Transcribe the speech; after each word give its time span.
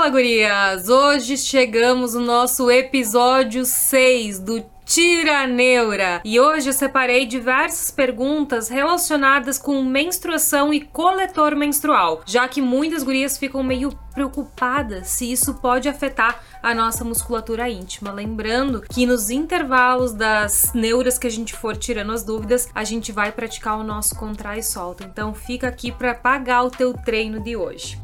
Fala, 0.00 0.12
gurias! 0.12 0.88
Hoje 0.88 1.36
chegamos 1.36 2.14
no 2.14 2.22
nosso 2.22 2.70
episódio 2.70 3.66
6 3.66 4.38
do 4.38 4.64
Tira 4.82 5.46
Neura. 5.46 6.22
E 6.24 6.40
hoje 6.40 6.70
eu 6.70 6.72
separei 6.72 7.26
diversas 7.26 7.90
perguntas 7.90 8.70
relacionadas 8.70 9.58
com 9.58 9.82
menstruação 9.82 10.72
e 10.72 10.80
coletor 10.80 11.54
menstrual, 11.54 12.22
já 12.24 12.48
que 12.48 12.62
muitas 12.62 13.02
gurias 13.02 13.36
ficam 13.36 13.62
meio 13.62 13.92
preocupadas 14.14 15.08
se 15.08 15.30
isso 15.30 15.52
pode 15.56 15.86
afetar 15.86 16.40
a 16.62 16.74
nossa 16.74 17.04
musculatura 17.04 17.68
íntima. 17.68 18.10
Lembrando 18.10 18.80
que 18.80 19.04
nos 19.04 19.28
intervalos 19.28 20.14
das 20.14 20.72
neuras 20.72 21.18
que 21.18 21.26
a 21.26 21.30
gente 21.30 21.54
for 21.54 21.76
tirando 21.76 22.12
as 22.12 22.24
dúvidas, 22.24 22.70
a 22.74 22.84
gente 22.84 23.12
vai 23.12 23.32
praticar 23.32 23.78
o 23.78 23.84
nosso 23.84 24.16
contrai 24.16 24.60
e 24.60 24.62
solta. 24.62 25.04
Então 25.04 25.34
fica 25.34 25.68
aqui 25.68 25.92
para 25.92 26.14
pagar 26.14 26.62
o 26.62 26.70
teu 26.70 26.94
treino 26.94 27.38
de 27.38 27.54
hoje. 27.54 27.98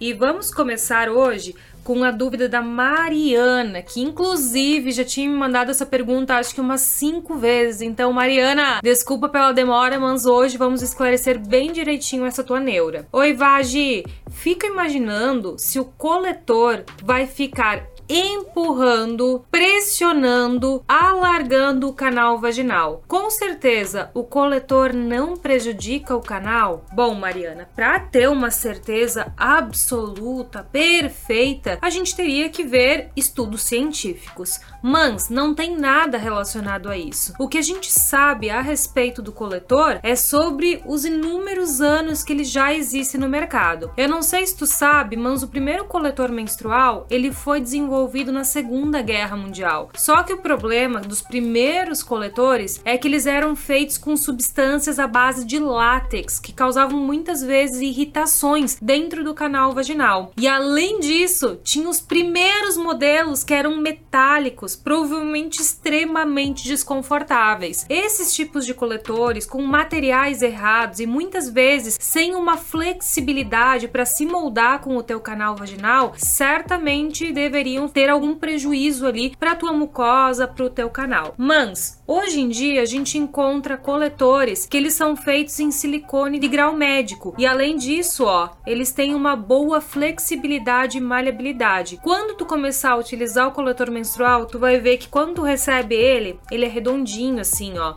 E 0.00 0.12
vamos 0.12 0.54
começar 0.54 1.08
hoje 1.08 1.56
com 1.82 2.04
a 2.04 2.12
dúvida 2.12 2.48
da 2.48 2.62
Mariana, 2.62 3.82
que 3.82 4.00
inclusive 4.00 4.92
já 4.92 5.04
tinha 5.04 5.28
me 5.28 5.34
mandado 5.34 5.72
essa 5.72 5.84
pergunta 5.84 6.36
acho 6.36 6.54
que 6.54 6.60
umas 6.60 6.82
cinco 6.82 7.34
vezes. 7.34 7.80
Então, 7.80 8.12
Mariana, 8.12 8.78
desculpa 8.80 9.28
pela 9.28 9.50
demora, 9.50 9.98
mas 9.98 10.24
hoje 10.24 10.56
vamos 10.56 10.82
esclarecer 10.82 11.36
bem 11.38 11.72
direitinho 11.72 12.26
essa 12.26 12.44
tua 12.44 12.60
neura. 12.60 13.08
Oi, 13.10 13.32
Vagi, 13.32 14.04
fica 14.30 14.68
imaginando 14.68 15.56
se 15.58 15.80
o 15.80 15.84
coletor 15.84 16.84
vai 17.02 17.26
ficar 17.26 17.84
empurrando, 18.08 19.44
pressionando, 19.50 20.82
alargando 20.88 21.88
o 21.88 21.92
canal 21.92 22.38
vaginal. 22.38 23.02
Com 23.06 23.28
certeza, 23.30 24.10
o 24.14 24.24
coletor 24.24 24.94
não 24.94 25.36
prejudica 25.36 26.16
o 26.16 26.22
canal? 26.22 26.84
Bom, 26.92 27.14
Mariana, 27.14 27.68
para 27.76 28.00
ter 28.00 28.28
uma 28.28 28.50
certeza 28.50 29.32
absoluta, 29.36 30.62
perfeita, 30.62 31.78
a 31.82 31.90
gente 31.90 32.16
teria 32.16 32.48
que 32.48 32.64
ver 32.64 33.10
estudos 33.14 33.62
científicos. 33.62 34.58
Mas 34.82 35.28
não 35.28 35.54
tem 35.54 35.76
nada 35.76 36.16
relacionado 36.16 36.88
a 36.88 36.96
isso. 36.96 37.34
O 37.38 37.48
que 37.48 37.58
a 37.58 37.62
gente 37.62 37.92
sabe 37.92 38.48
a 38.48 38.60
respeito 38.60 39.20
do 39.20 39.32
coletor 39.32 39.98
é 40.02 40.14
sobre 40.14 40.82
os 40.86 41.04
inúmeros 41.04 41.80
anos 41.80 42.22
que 42.22 42.32
ele 42.32 42.44
já 42.44 42.72
existe 42.72 43.18
no 43.18 43.28
mercado. 43.28 43.90
Eu 43.96 44.08
não 44.08 44.22
sei 44.22 44.46
se 44.46 44.56
tu 44.56 44.66
sabe, 44.66 45.16
mas 45.16 45.42
o 45.42 45.48
primeiro 45.48 45.84
coletor 45.84 46.30
menstrual, 46.30 47.06
ele 47.10 47.32
foi 47.32 47.60
desenvolvido 47.60 47.97
desenvolvido 47.98 48.30
na 48.30 48.44
Segunda 48.44 49.02
Guerra 49.02 49.36
Mundial. 49.36 49.90
Só 49.94 50.22
que 50.22 50.32
o 50.32 50.38
problema 50.38 51.00
dos 51.00 51.20
primeiros 51.20 52.02
coletores 52.02 52.80
é 52.84 52.96
que 52.96 53.08
eles 53.08 53.26
eram 53.26 53.56
feitos 53.56 53.98
com 53.98 54.16
substâncias 54.16 54.98
à 54.98 55.06
base 55.06 55.44
de 55.44 55.58
látex, 55.58 56.38
que 56.38 56.52
causavam 56.52 57.00
muitas 57.00 57.42
vezes 57.42 57.80
irritações 57.80 58.78
dentro 58.80 59.24
do 59.24 59.34
canal 59.34 59.72
vaginal. 59.72 60.32
E 60.36 60.46
além 60.46 61.00
disso, 61.00 61.58
tinha 61.64 61.88
os 61.88 62.00
primeiros 62.00 62.76
modelos 62.76 63.42
que 63.42 63.54
eram 63.54 63.76
metálicos, 63.76 64.76
provavelmente 64.76 65.60
extremamente 65.60 66.68
desconfortáveis. 66.68 67.84
Esses 67.88 68.32
tipos 68.32 68.64
de 68.64 68.74
coletores 68.74 69.44
com 69.44 69.62
materiais 69.62 70.40
errados 70.42 71.00
e 71.00 71.06
muitas 71.06 71.48
vezes 71.48 71.96
sem 72.00 72.34
uma 72.34 72.56
flexibilidade 72.56 73.88
para 73.88 74.04
se 74.04 74.24
moldar 74.24 74.80
com 74.80 74.96
o 74.96 75.02
teu 75.02 75.20
canal 75.20 75.56
vaginal, 75.56 76.14
certamente 76.16 77.32
deveriam 77.32 77.87
ter 77.88 78.08
algum 78.08 78.34
prejuízo 78.34 79.06
ali 79.06 79.34
para 79.38 79.54
tua 79.54 79.72
mucosa, 79.72 80.46
para 80.46 80.64
o 80.64 80.70
teu 80.70 80.90
canal. 80.90 81.34
Mas 81.36 82.02
hoje 82.06 82.40
em 82.40 82.48
dia 82.48 82.82
a 82.82 82.84
gente 82.84 83.18
encontra 83.18 83.76
coletores 83.76 84.66
que 84.66 84.76
eles 84.76 84.94
são 84.94 85.16
feitos 85.16 85.58
em 85.60 85.70
silicone 85.70 86.38
de 86.38 86.48
grau 86.48 86.74
médico 86.74 87.34
e 87.38 87.46
além 87.46 87.76
disso, 87.76 88.24
ó, 88.24 88.50
eles 88.66 88.92
têm 88.92 89.14
uma 89.14 89.34
boa 89.34 89.80
flexibilidade 89.80 90.98
e 90.98 91.00
maleabilidade. 91.00 91.98
Quando 92.02 92.36
tu 92.36 92.44
começar 92.44 92.92
a 92.92 92.96
utilizar 92.96 93.48
o 93.48 93.52
coletor 93.52 93.90
menstrual, 93.90 94.46
tu 94.46 94.58
vai 94.58 94.78
ver 94.78 94.98
que 94.98 95.08
quando 95.08 95.34
tu 95.34 95.42
recebe 95.42 95.94
ele, 95.94 96.38
ele 96.50 96.64
é 96.64 96.68
redondinho 96.68 97.40
assim, 97.40 97.78
ó 97.78 97.94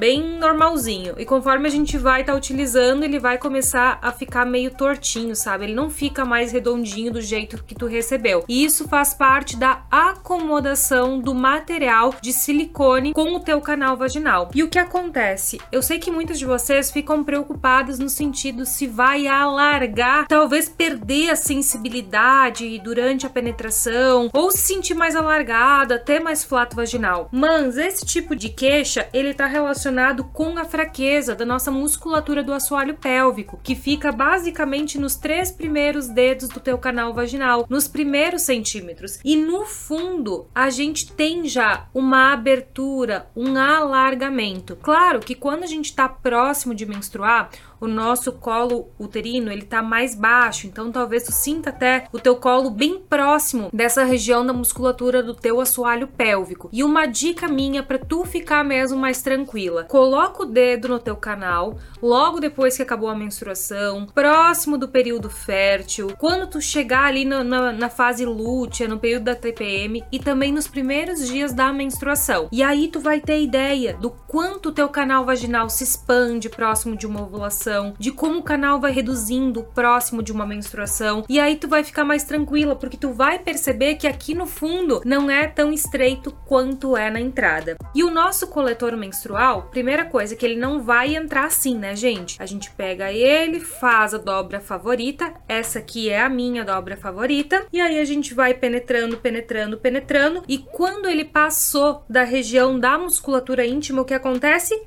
bem 0.00 0.38
normalzinho. 0.38 1.14
E 1.18 1.26
conforme 1.26 1.68
a 1.68 1.70
gente 1.70 1.98
vai 1.98 2.22
estar 2.22 2.32
tá 2.32 2.38
utilizando, 2.38 3.04
ele 3.04 3.18
vai 3.18 3.36
começar 3.36 3.98
a 4.00 4.10
ficar 4.10 4.46
meio 4.46 4.70
tortinho, 4.70 5.36
sabe? 5.36 5.66
Ele 5.66 5.74
não 5.74 5.90
fica 5.90 6.24
mais 6.24 6.52
redondinho 6.52 7.12
do 7.12 7.20
jeito 7.20 7.62
que 7.62 7.74
tu 7.74 7.84
recebeu. 7.84 8.42
E 8.48 8.64
isso 8.64 8.88
faz 8.88 9.12
parte 9.12 9.58
da 9.58 9.82
acomodação 9.90 11.20
do 11.20 11.34
material 11.34 12.14
de 12.22 12.32
silicone 12.32 13.12
com 13.12 13.34
o 13.34 13.40
teu 13.40 13.60
canal 13.60 13.94
vaginal. 13.94 14.50
E 14.54 14.62
o 14.62 14.70
que 14.70 14.78
acontece? 14.78 15.60
Eu 15.70 15.82
sei 15.82 15.98
que 15.98 16.10
muitas 16.10 16.38
de 16.38 16.46
vocês 16.46 16.90
ficam 16.90 17.22
preocupadas 17.22 17.98
no 17.98 18.08
sentido 18.08 18.64
se 18.64 18.86
vai 18.86 19.26
alargar, 19.26 20.26
talvez 20.28 20.66
perder 20.66 21.28
a 21.28 21.36
sensibilidade 21.36 22.78
durante 22.78 23.26
a 23.26 23.30
penetração 23.30 24.30
ou 24.32 24.50
se 24.50 24.62
sentir 24.62 24.94
mais 24.94 25.14
alargada, 25.14 25.98
ter 25.98 26.20
mais 26.20 26.42
flato 26.42 26.74
vaginal. 26.74 27.28
Mas 27.30 27.76
esse 27.76 28.06
tipo 28.06 28.34
de 28.34 28.48
queixa, 28.48 29.06
ele 29.12 29.34
tá 29.34 29.44
relacionado 29.44 29.89
relacionado 29.90 30.24
com 30.24 30.56
a 30.56 30.64
fraqueza 30.64 31.34
da 31.34 31.44
nossa 31.44 31.70
musculatura 31.70 32.42
do 32.42 32.52
assoalho 32.52 32.94
pélvico, 32.94 33.58
que 33.62 33.74
fica 33.74 34.12
basicamente 34.12 34.98
nos 34.98 35.16
três 35.16 35.50
primeiros 35.50 36.06
dedos 36.06 36.48
do 36.48 36.60
teu 36.60 36.78
canal 36.78 37.12
vaginal, 37.12 37.66
nos 37.68 37.88
primeiros 37.88 38.42
centímetros. 38.42 39.18
E 39.24 39.36
no 39.36 39.66
fundo, 39.66 40.46
a 40.54 40.70
gente 40.70 41.12
tem 41.12 41.46
já 41.48 41.88
uma 41.92 42.32
abertura, 42.32 43.28
um 43.34 43.56
alargamento. 43.56 44.76
Claro 44.76 45.20
que 45.20 45.34
quando 45.34 45.64
a 45.64 45.66
gente 45.66 45.86
está 45.86 46.08
próximo 46.08 46.74
de 46.74 46.86
menstruar, 46.86 47.50
o 47.80 47.88
nosso 47.88 48.32
colo 48.32 48.90
uterino 48.98 49.50
ele 49.50 49.62
tá 49.62 49.82
mais 49.82 50.14
baixo, 50.14 50.66
então 50.66 50.92
talvez 50.92 51.24
tu 51.24 51.32
sinta 51.32 51.70
até 51.70 52.06
o 52.12 52.18
teu 52.18 52.36
colo 52.36 52.70
bem 52.70 53.00
próximo 53.00 53.70
dessa 53.72 54.04
região 54.04 54.44
da 54.44 54.52
musculatura 54.52 55.22
do 55.22 55.34
teu 55.34 55.60
assoalho 55.60 56.06
pélvico. 56.06 56.68
E 56.72 56.84
uma 56.84 57.06
dica 57.06 57.48
minha 57.48 57.82
para 57.82 57.98
tu 57.98 58.24
ficar 58.24 58.62
mesmo 58.62 58.98
mais 58.98 59.22
tranquila: 59.22 59.84
coloca 59.84 60.42
o 60.42 60.46
dedo 60.46 60.88
no 60.88 60.98
teu 60.98 61.16
canal 61.16 61.78
logo 62.02 62.40
depois 62.40 62.76
que 62.76 62.82
acabou 62.82 63.08
a 63.08 63.14
menstruação, 63.14 64.06
próximo 64.06 64.76
do 64.76 64.88
período 64.88 65.30
fértil, 65.30 66.14
quando 66.18 66.46
tu 66.46 66.60
chegar 66.60 67.04
ali 67.04 67.24
na, 67.24 67.42
na, 67.42 67.72
na 67.72 67.88
fase 67.88 68.24
lútea, 68.24 68.88
no 68.88 68.98
período 68.98 69.24
da 69.24 69.34
TPM 69.34 70.04
e 70.12 70.18
também 70.18 70.52
nos 70.52 70.66
primeiros 70.66 71.26
dias 71.26 71.52
da 71.52 71.72
menstruação. 71.72 72.48
E 72.52 72.62
aí 72.62 72.88
tu 72.88 73.00
vai 73.00 73.20
ter 73.20 73.40
ideia 73.40 73.94
do 73.94 74.10
quanto 74.10 74.68
o 74.68 74.72
teu 74.72 74.88
canal 74.88 75.24
vaginal 75.24 75.70
se 75.70 75.84
expande 75.84 76.48
próximo 76.48 76.96
de 76.96 77.06
uma 77.06 77.22
ovulação 77.22 77.69
menstruação, 77.70 77.94
de 77.98 78.10
como 78.10 78.38
o 78.38 78.42
canal 78.42 78.80
vai 78.80 78.90
reduzindo 78.90 79.62
próximo 79.62 80.22
de 80.22 80.32
uma 80.32 80.46
menstruação. 80.46 81.24
E 81.28 81.38
aí 81.38 81.56
tu 81.56 81.68
vai 81.68 81.84
ficar 81.84 82.04
mais 82.04 82.24
tranquila, 82.24 82.74
porque 82.74 82.96
tu 82.96 83.12
vai 83.12 83.38
perceber 83.38 83.94
que 83.94 84.06
aqui 84.06 84.34
no 84.34 84.46
fundo 84.46 85.00
não 85.04 85.30
é 85.30 85.46
tão 85.46 85.72
estreito 85.72 86.32
quanto 86.46 86.96
é 86.96 87.10
na 87.10 87.20
entrada. 87.20 87.76
E 87.94 88.02
o 88.02 88.10
nosso 88.10 88.48
coletor 88.48 88.96
menstrual, 88.96 89.68
primeira 89.70 90.04
coisa 90.04 90.34
que 90.34 90.44
ele 90.44 90.56
não 90.56 90.82
vai 90.82 91.14
entrar 91.14 91.44
assim, 91.44 91.76
né, 91.76 91.94
gente? 91.94 92.40
A 92.40 92.46
gente 92.46 92.70
pega 92.70 93.12
ele, 93.12 93.60
faz 93.60 94.14
a 94.14 94.18
dobra 94.18 94.60
favorita, 94.60 95.32
essa 95.48 95.78
aqui 95.78 96.10
é 96.10 96.20
a 96.20 96.28
minha 96.28 96.64
dobra 96.64 96.96
favorita, 96.96 97.66
e 97.72 97.80
aí 97.80 98.00
a 98.00 98.04
gente 98.04 98.34
vai 98.34 98.54
penetrando, 98.54 99.16
penetrando, 99.16 99.78
penetrando, 99.78 100.42
e 100.48 100.58
quando 100.58 101.08
ele 101.08 101.24
passou 101.24 102.04
da 102.08 102.24
região 102.24 102.78
da 102.78 102.98
musculatura 102.98 103.66
íntima, 103.66 104.02
o 104.02 104.04
que 104.04 104.14
acontece? 104.14 104.80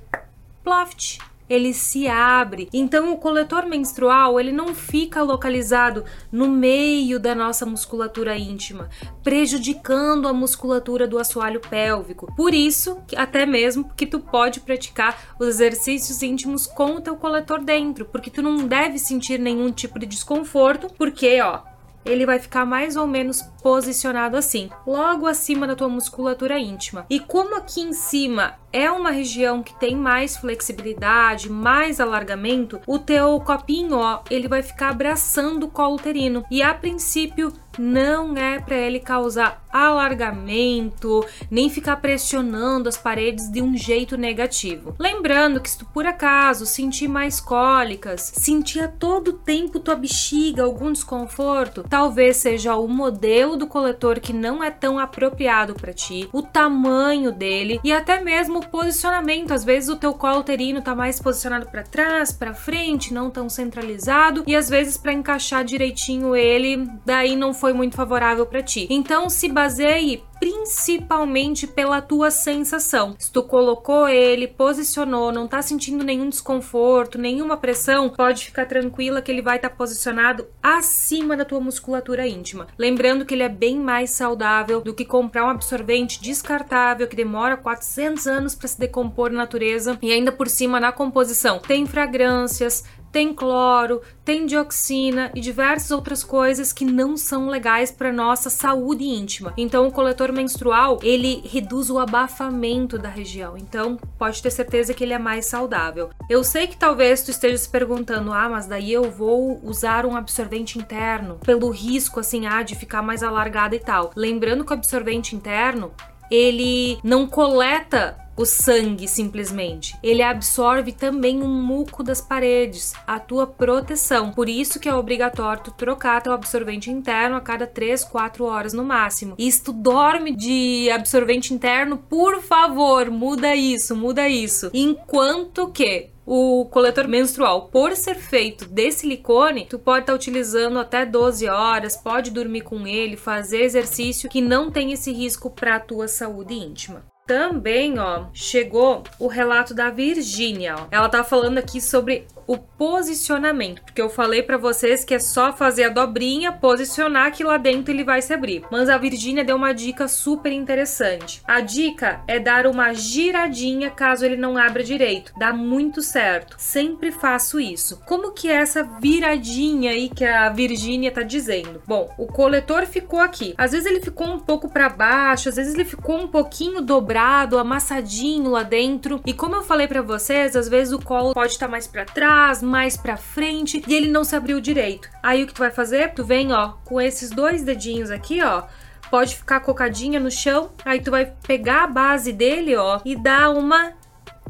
Ploft! 0.64 1.33
Ele 1.50 1.74
se 1.74 2.08
abre. 2.08 2.70
Então 2.74 3.14
o 3.14 3.18
coletor 3.18 3.66
menstrual, 3.66 4.40
ele 4.40 4.52
não 4.52 4.74
fica 4.74 5.22
localizado 5.22 6.04
no 6.32 6.48
meio 6.48 7.20
da 7.20 7.36
nossa 7.36 7.66
musculatura 7.66 8.38
íntima, 8.38 8.90
prejudicando 9.24 10.28
a 10.28 10.34
musculatura 10.34 11.08
do 11.08 11.20
assoalho 11.20 11.60
pélvico. 11.60 12.34
Por 12.36 12.54
isso, 12.54 12.98
até 13.16 13.46
mesmo 13.46 13.90
que 13.96 14.06
tu 14.06 14.20
pode 14.20 14.60
praticar 14.60 15.36
os 15.40 15.48
exercícios 15.48 16.22
íntimos 16.24 16.68
com 16.68 16.96
o 16.96 17.02
teu 17.02 17.16
coletor 17.16 17.64
dentro, 17.64 18.06
porque 18.06 18.30
tu 18.30 18.42
não 18.42 18.68
deve 18.68 18.98
sentir 18.98 19.40
nenhum 19.40 19.72
tipo 19.72 20.00
de 20.00 20.06
desconforto, 20.06 20.88
porque, 20.98 21.42
ó, 21.42 21.73
ele 22.06 22.26
vai 22.26 22.40
ficar 22.40 22.66
mais 22.66 22.96
ou 22.96 23.08
menos 23.08 23.42
posicionado 23.62 24.38
assim, 24.38 24.70
logo 24.86 25.28
acima 25.28 25.66
da 25.68 25.76
tua 25.76 25.90
musculatura 25.90 26.60
íntima. 26.60 27.06
E 27.10 27.20
como 27.20 27.56
aqui 27.56 27.82
em 27.82 27.94
cima 27.94 28.56
é 28.72 28.90
uma 28.92 29.12
região 29.12 29.62
que 29.62 29.78
tem 29.80 29.96
mais 29.96 30.36
flexibilidade, 30.36 31.50
mais 31.50 32.00
alargamento, 32.00 32.82
o 32.88 32.98
teu 32.98 33.40
copinho, 33.40 33.98
ó, 33.98 34.22
ele 34.30 34.48
vai 34.48 34.64
ficar 34.64 34.90
abraçando 34.90 35.66
o 35.66 35.70
colo 35.70 35.96
uterino. 35.96 36.44
E 36.50 36.62
a 36.62 36.74
princípio 36.74 37.54
não 37.78 38.38
é 38.38 38.60
para 38.60 38.76
ele 38.76 39.00
causar 39.00 39.64
alargamento, 39.72 41.26
nem 41.50 41.70
ficar 41.70 41.98
pressionando 41.98 42.88
as 42.88 42.96
paredes 42.98 43.52
de 43.52 43.62
um 43.62 43.76
jeito 43.76 44.16
negativo. 44.16 44.96
Lembrando 45.00 45.60
que 45.60 45.70
se 45.70 45.80
tu 45.80 45.86
por 45.86 46.06
acaso 46.06 46.66
sentir 46.66 47.08
mais 47.08 47.40
cólicas, 47.40 48.32
sentir 48.36 48.82
a 48.82 48.88
todo 48.88 49.34
tempo 49.34 49.80
tua 49.80 49.96
bexiga, 49.96 50.64
algum 50.64 50.92
desconforto, 50.92 51.84
talvez 51.90 52.38
seja 52.38 52.76
o 52.76 52.88
modelo 52.88 53.58
do 53.58 53.66
coletor 53.66 54.20
que 54.20 54.32
não 54.32 54.64
é 54.64 54.70
tão 54.70 55.00
apropriado 55.00 55.74
para 55.74 55.94
ti, 55.94 56.30
o 56.32 56.44
tamanho 56.44 57.32
dele 57.32 57.80
e 57.84 57.92
até 57.92 58.22
mesmo 58.22 58.60
o 58.60 58.68
posicionamento. 58.68 59.52
Às 59.54 59.64
vezes 59.64 59.90
o 59.90 59.96
teu 59.96 60.14
colo 60.14 60.40
uterino 60.40 60.82
tá 60.82 60.94
mais 60.94 61.20
posicionado 61.20 61.68
para 61.68 61.84
trás, 61.84 62.32
para 62.32 62.54
frente, 62.54 63.14
não 63.14 63.32
tão 63.32 63.50
centralizado 63.50 64.44
e 64.46 64.56
às 64.56 64.70
vezes 64.70 64.98
para 64.98 65.14
encaixar 65.14 65.64
direitinho 65.64 66.36
ele, 66.36 66.88
daí 67.06 67.36
não 67.36 67.54
foi 67.64 67.72
muito 67.72 67.96
favorável 67.96 68.46
para 68.46 68.62
ti. 68.62 68.88
Então 68.90 69.30
se 69.30 69.48
baseie 69.48 70.22
principalmente 70.38 71.66
pela 71.66 72.02
tua 72.02 72.30
sensação. 72.30 73.16
Se 73.18 73.32
tu 73.32 73.42
colocou 73.42 74.10
ele, 74.10 74.46
posicionou, 74.46 75.32
não 75.32 75.48
tá 75.48 75.62
sentindo 75.62 76.04
nenhum 76.04 76.28
desconforto, 76.28 77.18
nenhuma 77.18 77.56
pressão, 77.56 78.10
pode 78.10 78.44
ficar 78.44 78.66
tranquila 78.66 79.22
que 79.22 79.32
ele 79.32 79.42
vai 79.42 79.56
estar 79.56 79.70
tá 79.70 79.76
posicionado 79.76 80.46
acima 80.62 81.38
da 81.38 81.46
tua 81.46 81.62
musculatura 81.62 82.28
íntima. 82.28 82.68
Lembrando 82.78 83.26
que 83.26 83.34
ele 83.34 83.44
é 83.44 83.48
bem 83.48 83.80
mais 83.80 84.12
saudável 84.12 84.82
do 84.82 84.94
que 84.94 85.06
comprar 85.06 85.46
um 85.46 85.50
absorvente 85.50 86.22
descartável 86.22 87.08
que 87.08 87.16
demora 87.16 87.56
400 87.56 88.28
anos 88.28 88.56
para 88.56 88.68
se 88.68 88.78
decompor 88.78 89.32
na 89.32 89.38
natureza 89.38 89.98
e 90.02 90.12
ainda 90.12 90.34
por 90.34 90.50
cima 90.50 90.78
na 90.78 90.92
composição 90.92 91.60
tem 91.60 91.86
fragrâncias, 91.86 92.84
tem 93.14 93.32
cloro, 93.32 94.02
tem 94.26 94.48
dioxina 94.48 95.32
e 95.36 95.40
diversas 95.40 95.92
outras 95.92 96.24
coisas 96.24 96.74
que 96.74 96.84
não 96.84 97.16
são 97.16 97.48
legais 97.48 97.92
para 97.92 98.12
nossa 98.12 98.50
saúde 98.50 99.04
íntima. 99.04 99.54
Então 99.56 99.88
o 99.88 99.92
coletor 99.92 100.32
menstrual, 100.34 101.00
ele 101.04 101.44
reduz 101.46 101.92
o 101.92 102.00
abafamento 102.00 102.98
da 102.98 103.10
região. 103.10 103.56
Então, 103.56 103.98
pode 104.18 104.42
ter 104.42 104.50
certeza 104.50 104.96
que 104.96 105.04
ele 105.04 105.14
é 105.14 105.20
mais 105.20 105.46
saudável. 105.46 106.10
Eu 106.28 106.44
sei 106.44 106.66
que 106.66 106.76
talvez 106.76 107.22
tu 107.22 107.30
esteja 107.30 107.58
se 107.58 107.70
perguntando: 107.70 108.34
"Ah, 108.34 108.50
mas 108.50 108.66
daí 108.66 108.92
eu 108.92 109.12
vou 109.12 109.60
usar 109.64 110.08
um 110.08 110.18
absorvente 110.18 110.80
interno 110.80 111.38
pelo 111.46 111.70
risco 111.70 112.20
assim, 112.20 112.48
ah, 112.48 112.64
de 112.64 112.74
ficar 112.74 113.04
mais 113.04 113.22
alargada 113.22 113.76
e 113.76 113.80
tal". 113.80 114.12
Lembrando 114.16 114.66
que 114.66 114.72
o 114.72 114.74
absorvente 114.74 115.36
interno, 115.36 115.92
ele 116.32 116.98
não 117.04 117.28
coleta 117.28 118.18
o 118.36 118.46
sangue 118.46 119.08
simplesmente. 119.08 119.96
Ele 120.02 120.22
absorve 120.22 120.92
também 120.92 121.42
o 121.42 121.48
muco 121.48 122.04
das 122.04 122.22
paredes, 122.22 122.94
a 123.06 123.20
tua 123.20 123.46
proteção. 123.46 124.32
Por 124.32 124.50
isso 124.50 124.80
que 124.80 124.90
é 124.90 124.96
obrigatório 124.96 125.64
tu 125.64 125.72
trocar 125.72 126.22
teu 126.22 126.34
absorvente 126.34 126.90
interno 126.90 127.36
a 127.36 127.42
cada 127.42 127.68
3, 127.68 128.04
4 128.04 128.44
horas 128.46 128.74
no 128.74 128.84
máximo. 128.84 129.36
E 129.38 129.52
se 129.52 129.64
tu 129.64 129.72
dorme 129.74 130.36
de 130.36 130.90
absorvente 130.92 131.54
interno, 131.54 131.98
por 131.98 132.42
favor, 132.42 133.10
muda 133.10 133.56
isso, 133.56 133.96
muda 133.96 134.28
isso. 134.28 134.70
Enquanto 134.74 135.68
que 135.70 136.10
o 136.26 136.66
coletor 136.72 137.08
menstrual, 137.08 137.68
por 137.68 137.96
ser 137.96 138.16
feito 138.16 138.66
de 138.66 138.92
silicone, 138.92 139.68
tu 139.70 139.78
pode 139.78 140.04
estar 140.04 140.14
tá 140.14 140.16
utilizando 140.16 140.80
até 140.80 141.06
12 141.06 141.48
horas, 141.48 141.98
pode 141.98 142.32
dormir 142.32 142.62
com 142.62 142.88
ele, 142.88 143.18
fazer 143.18 143.64
exercício 143.64 144.30
que 144.30 144.42
não 144.42 144.72
tem 144.72 144.94
esse 144.94 145.12
risco 145.12 145.50
para 145.50 145.76
a 145.76 145.80
tua 145.80 146.08
saúde 146.08 146.54
íntima. 146.54 147.13
Também, 147.26 148.00
ó, 148.00 148.26
chegou 148.34 149.04
o 149.18 149.28
relato 149.28 149.74
da 149.74 149.90
Virgínia. 149.90 150.76
Ela 150.92 151.08
tá 151.08 151.24
falando 151.24 151.58
aqui 151.58 151.80
sobre 151.80 152.28
o 152.48 152.58
posicionamento, 152.58 153.82
porque 153.82 154.02
eu 154.02 154.10
falei 154.10 154.44
para 154.44 154.58
vocês 154.58 155.04
que 155.04 155.14
é 155.14 155.20
só 155.20 155.54
fazer 155.54 155.86
a 155.86 155.90
dobrinha, 155.90 156.52
posicionar 156.52 157.32
que 157.32 157.44
lá 157.44 157.58
dentro 157.58 157.94
ele 157.94 158.04
vai 158.04 158.22
se 158.22 158.34
abrir. 158.34 158.64
Mas 158.72 158.90
a 158.90 158.98
Virgínia 158.98 159.44
deu 159.44 159.56
uma 159.56 159.74
dica 159.74 160.08
super 160.08 160.52
interessante. 160.52 161.42
A 161.46 161.62
dica 161.62 162.22
é 162.28 162.40
dar 162.40 162.68
uma 162.68 162.94
giradinha 162.94 163.90
caso 163.90 164.26
ele 164.26 164.36
não 164.36 164.58
abra 164.58 164.84
direito. 164.84 165.34
Dá 165.38 165.54
muito 165.54 166.02
certo. 166.02 166.56
Sempre 166.60 167.12
faço 167.12 167.60
isso. 167.60 168.02
Como 168.06 168.32
que 168.32 168.50
é 168.50 168.56
essa 168.56 168.84
viradinha 168.84 169.92
aí 169.92 170.10
que 170.10 170.26
a 170.26 170.50
Virgínia 170.50 171.12
tá 171.12 171.22
dizendo? 171.22 171.82
Bom, 171.88 172.14
o 172.18 172.28
coletor 172.28 172.86
ficou 172.86 173.20
aqui. 173.20 173.54
Às 173.58 173.72
vezes 173.72 173.86
ele 173.86 174.02
ficou 174.02 174.28
um 174.28 174.40
pouco 174.40 174.70
para 174.70 174.90
baixo, 174.90 175.50
às 175.50 175.56
vezes 175.56 175.74
ele 175.74 175.86
ficou 175.86 176.18
um 176.18 176.28
pouquinho 176.28 176.82
dobrado, 176.82 177.58
amassadinho 177.58 178.50
lá 178.50 178.64
dentro. 178.64 179.22
E 179.26 179.34
como 179.34 179.56
eu 179.56 179.64
falei 179.64 179.88
para 179.88 180.02
vocês, 180.02 180.56
às 180.56 180.68
vezes 180.68 180.94
o 180.94 181.00
colo 181.00 181.34
pode 181.34 181.54
estar 181.54 181.68
tá 181.68 181.72
mais 181.72 181.88
para 181.88 182.06
trás 182.06 182.33
trás, 182.34 182.64
mais 182.64 182.98
pra 182.98 183.16
frente 183.16 183.84
e 183.88 183.94
ele 183.94 184.10
não 184.10 184.24
se 184.24 184.36
abriu 184.36 184.60
direito. 184.60 185.08
Aí 185.22 185.44
o 185.44 185.48
que 185.48 185.54
tu 185.54 185.60
vai 185.60 185.70
fazer? 185.70 186.14
Tu 186.16 186.26
vem, 186.26 186.52
ó, 186.52 186.70
com 186.84 187.00
esses 187.00 187.30
dois 187.30 187.64
dedinhos 187.64 188.10
aqui, 188.10 188.42
ó, 188.42 188.64
pode 189.12 189.36
ficar 189.36 189.60
cocadinha 189.60 190.20
no 190.20 190.32
chão. 190.32 190.72
Aí 190.84 191.00
tu 191.00 191.12
vai 191.12 191.32
pegar 191.46 191.84
a 191.84 191.88
base 191.88 192.34
dele, 192.34 192.76
ó, 192.76 193.00
e 193.06 193.16
dar 193.16 193.52
uma 193.52 193.92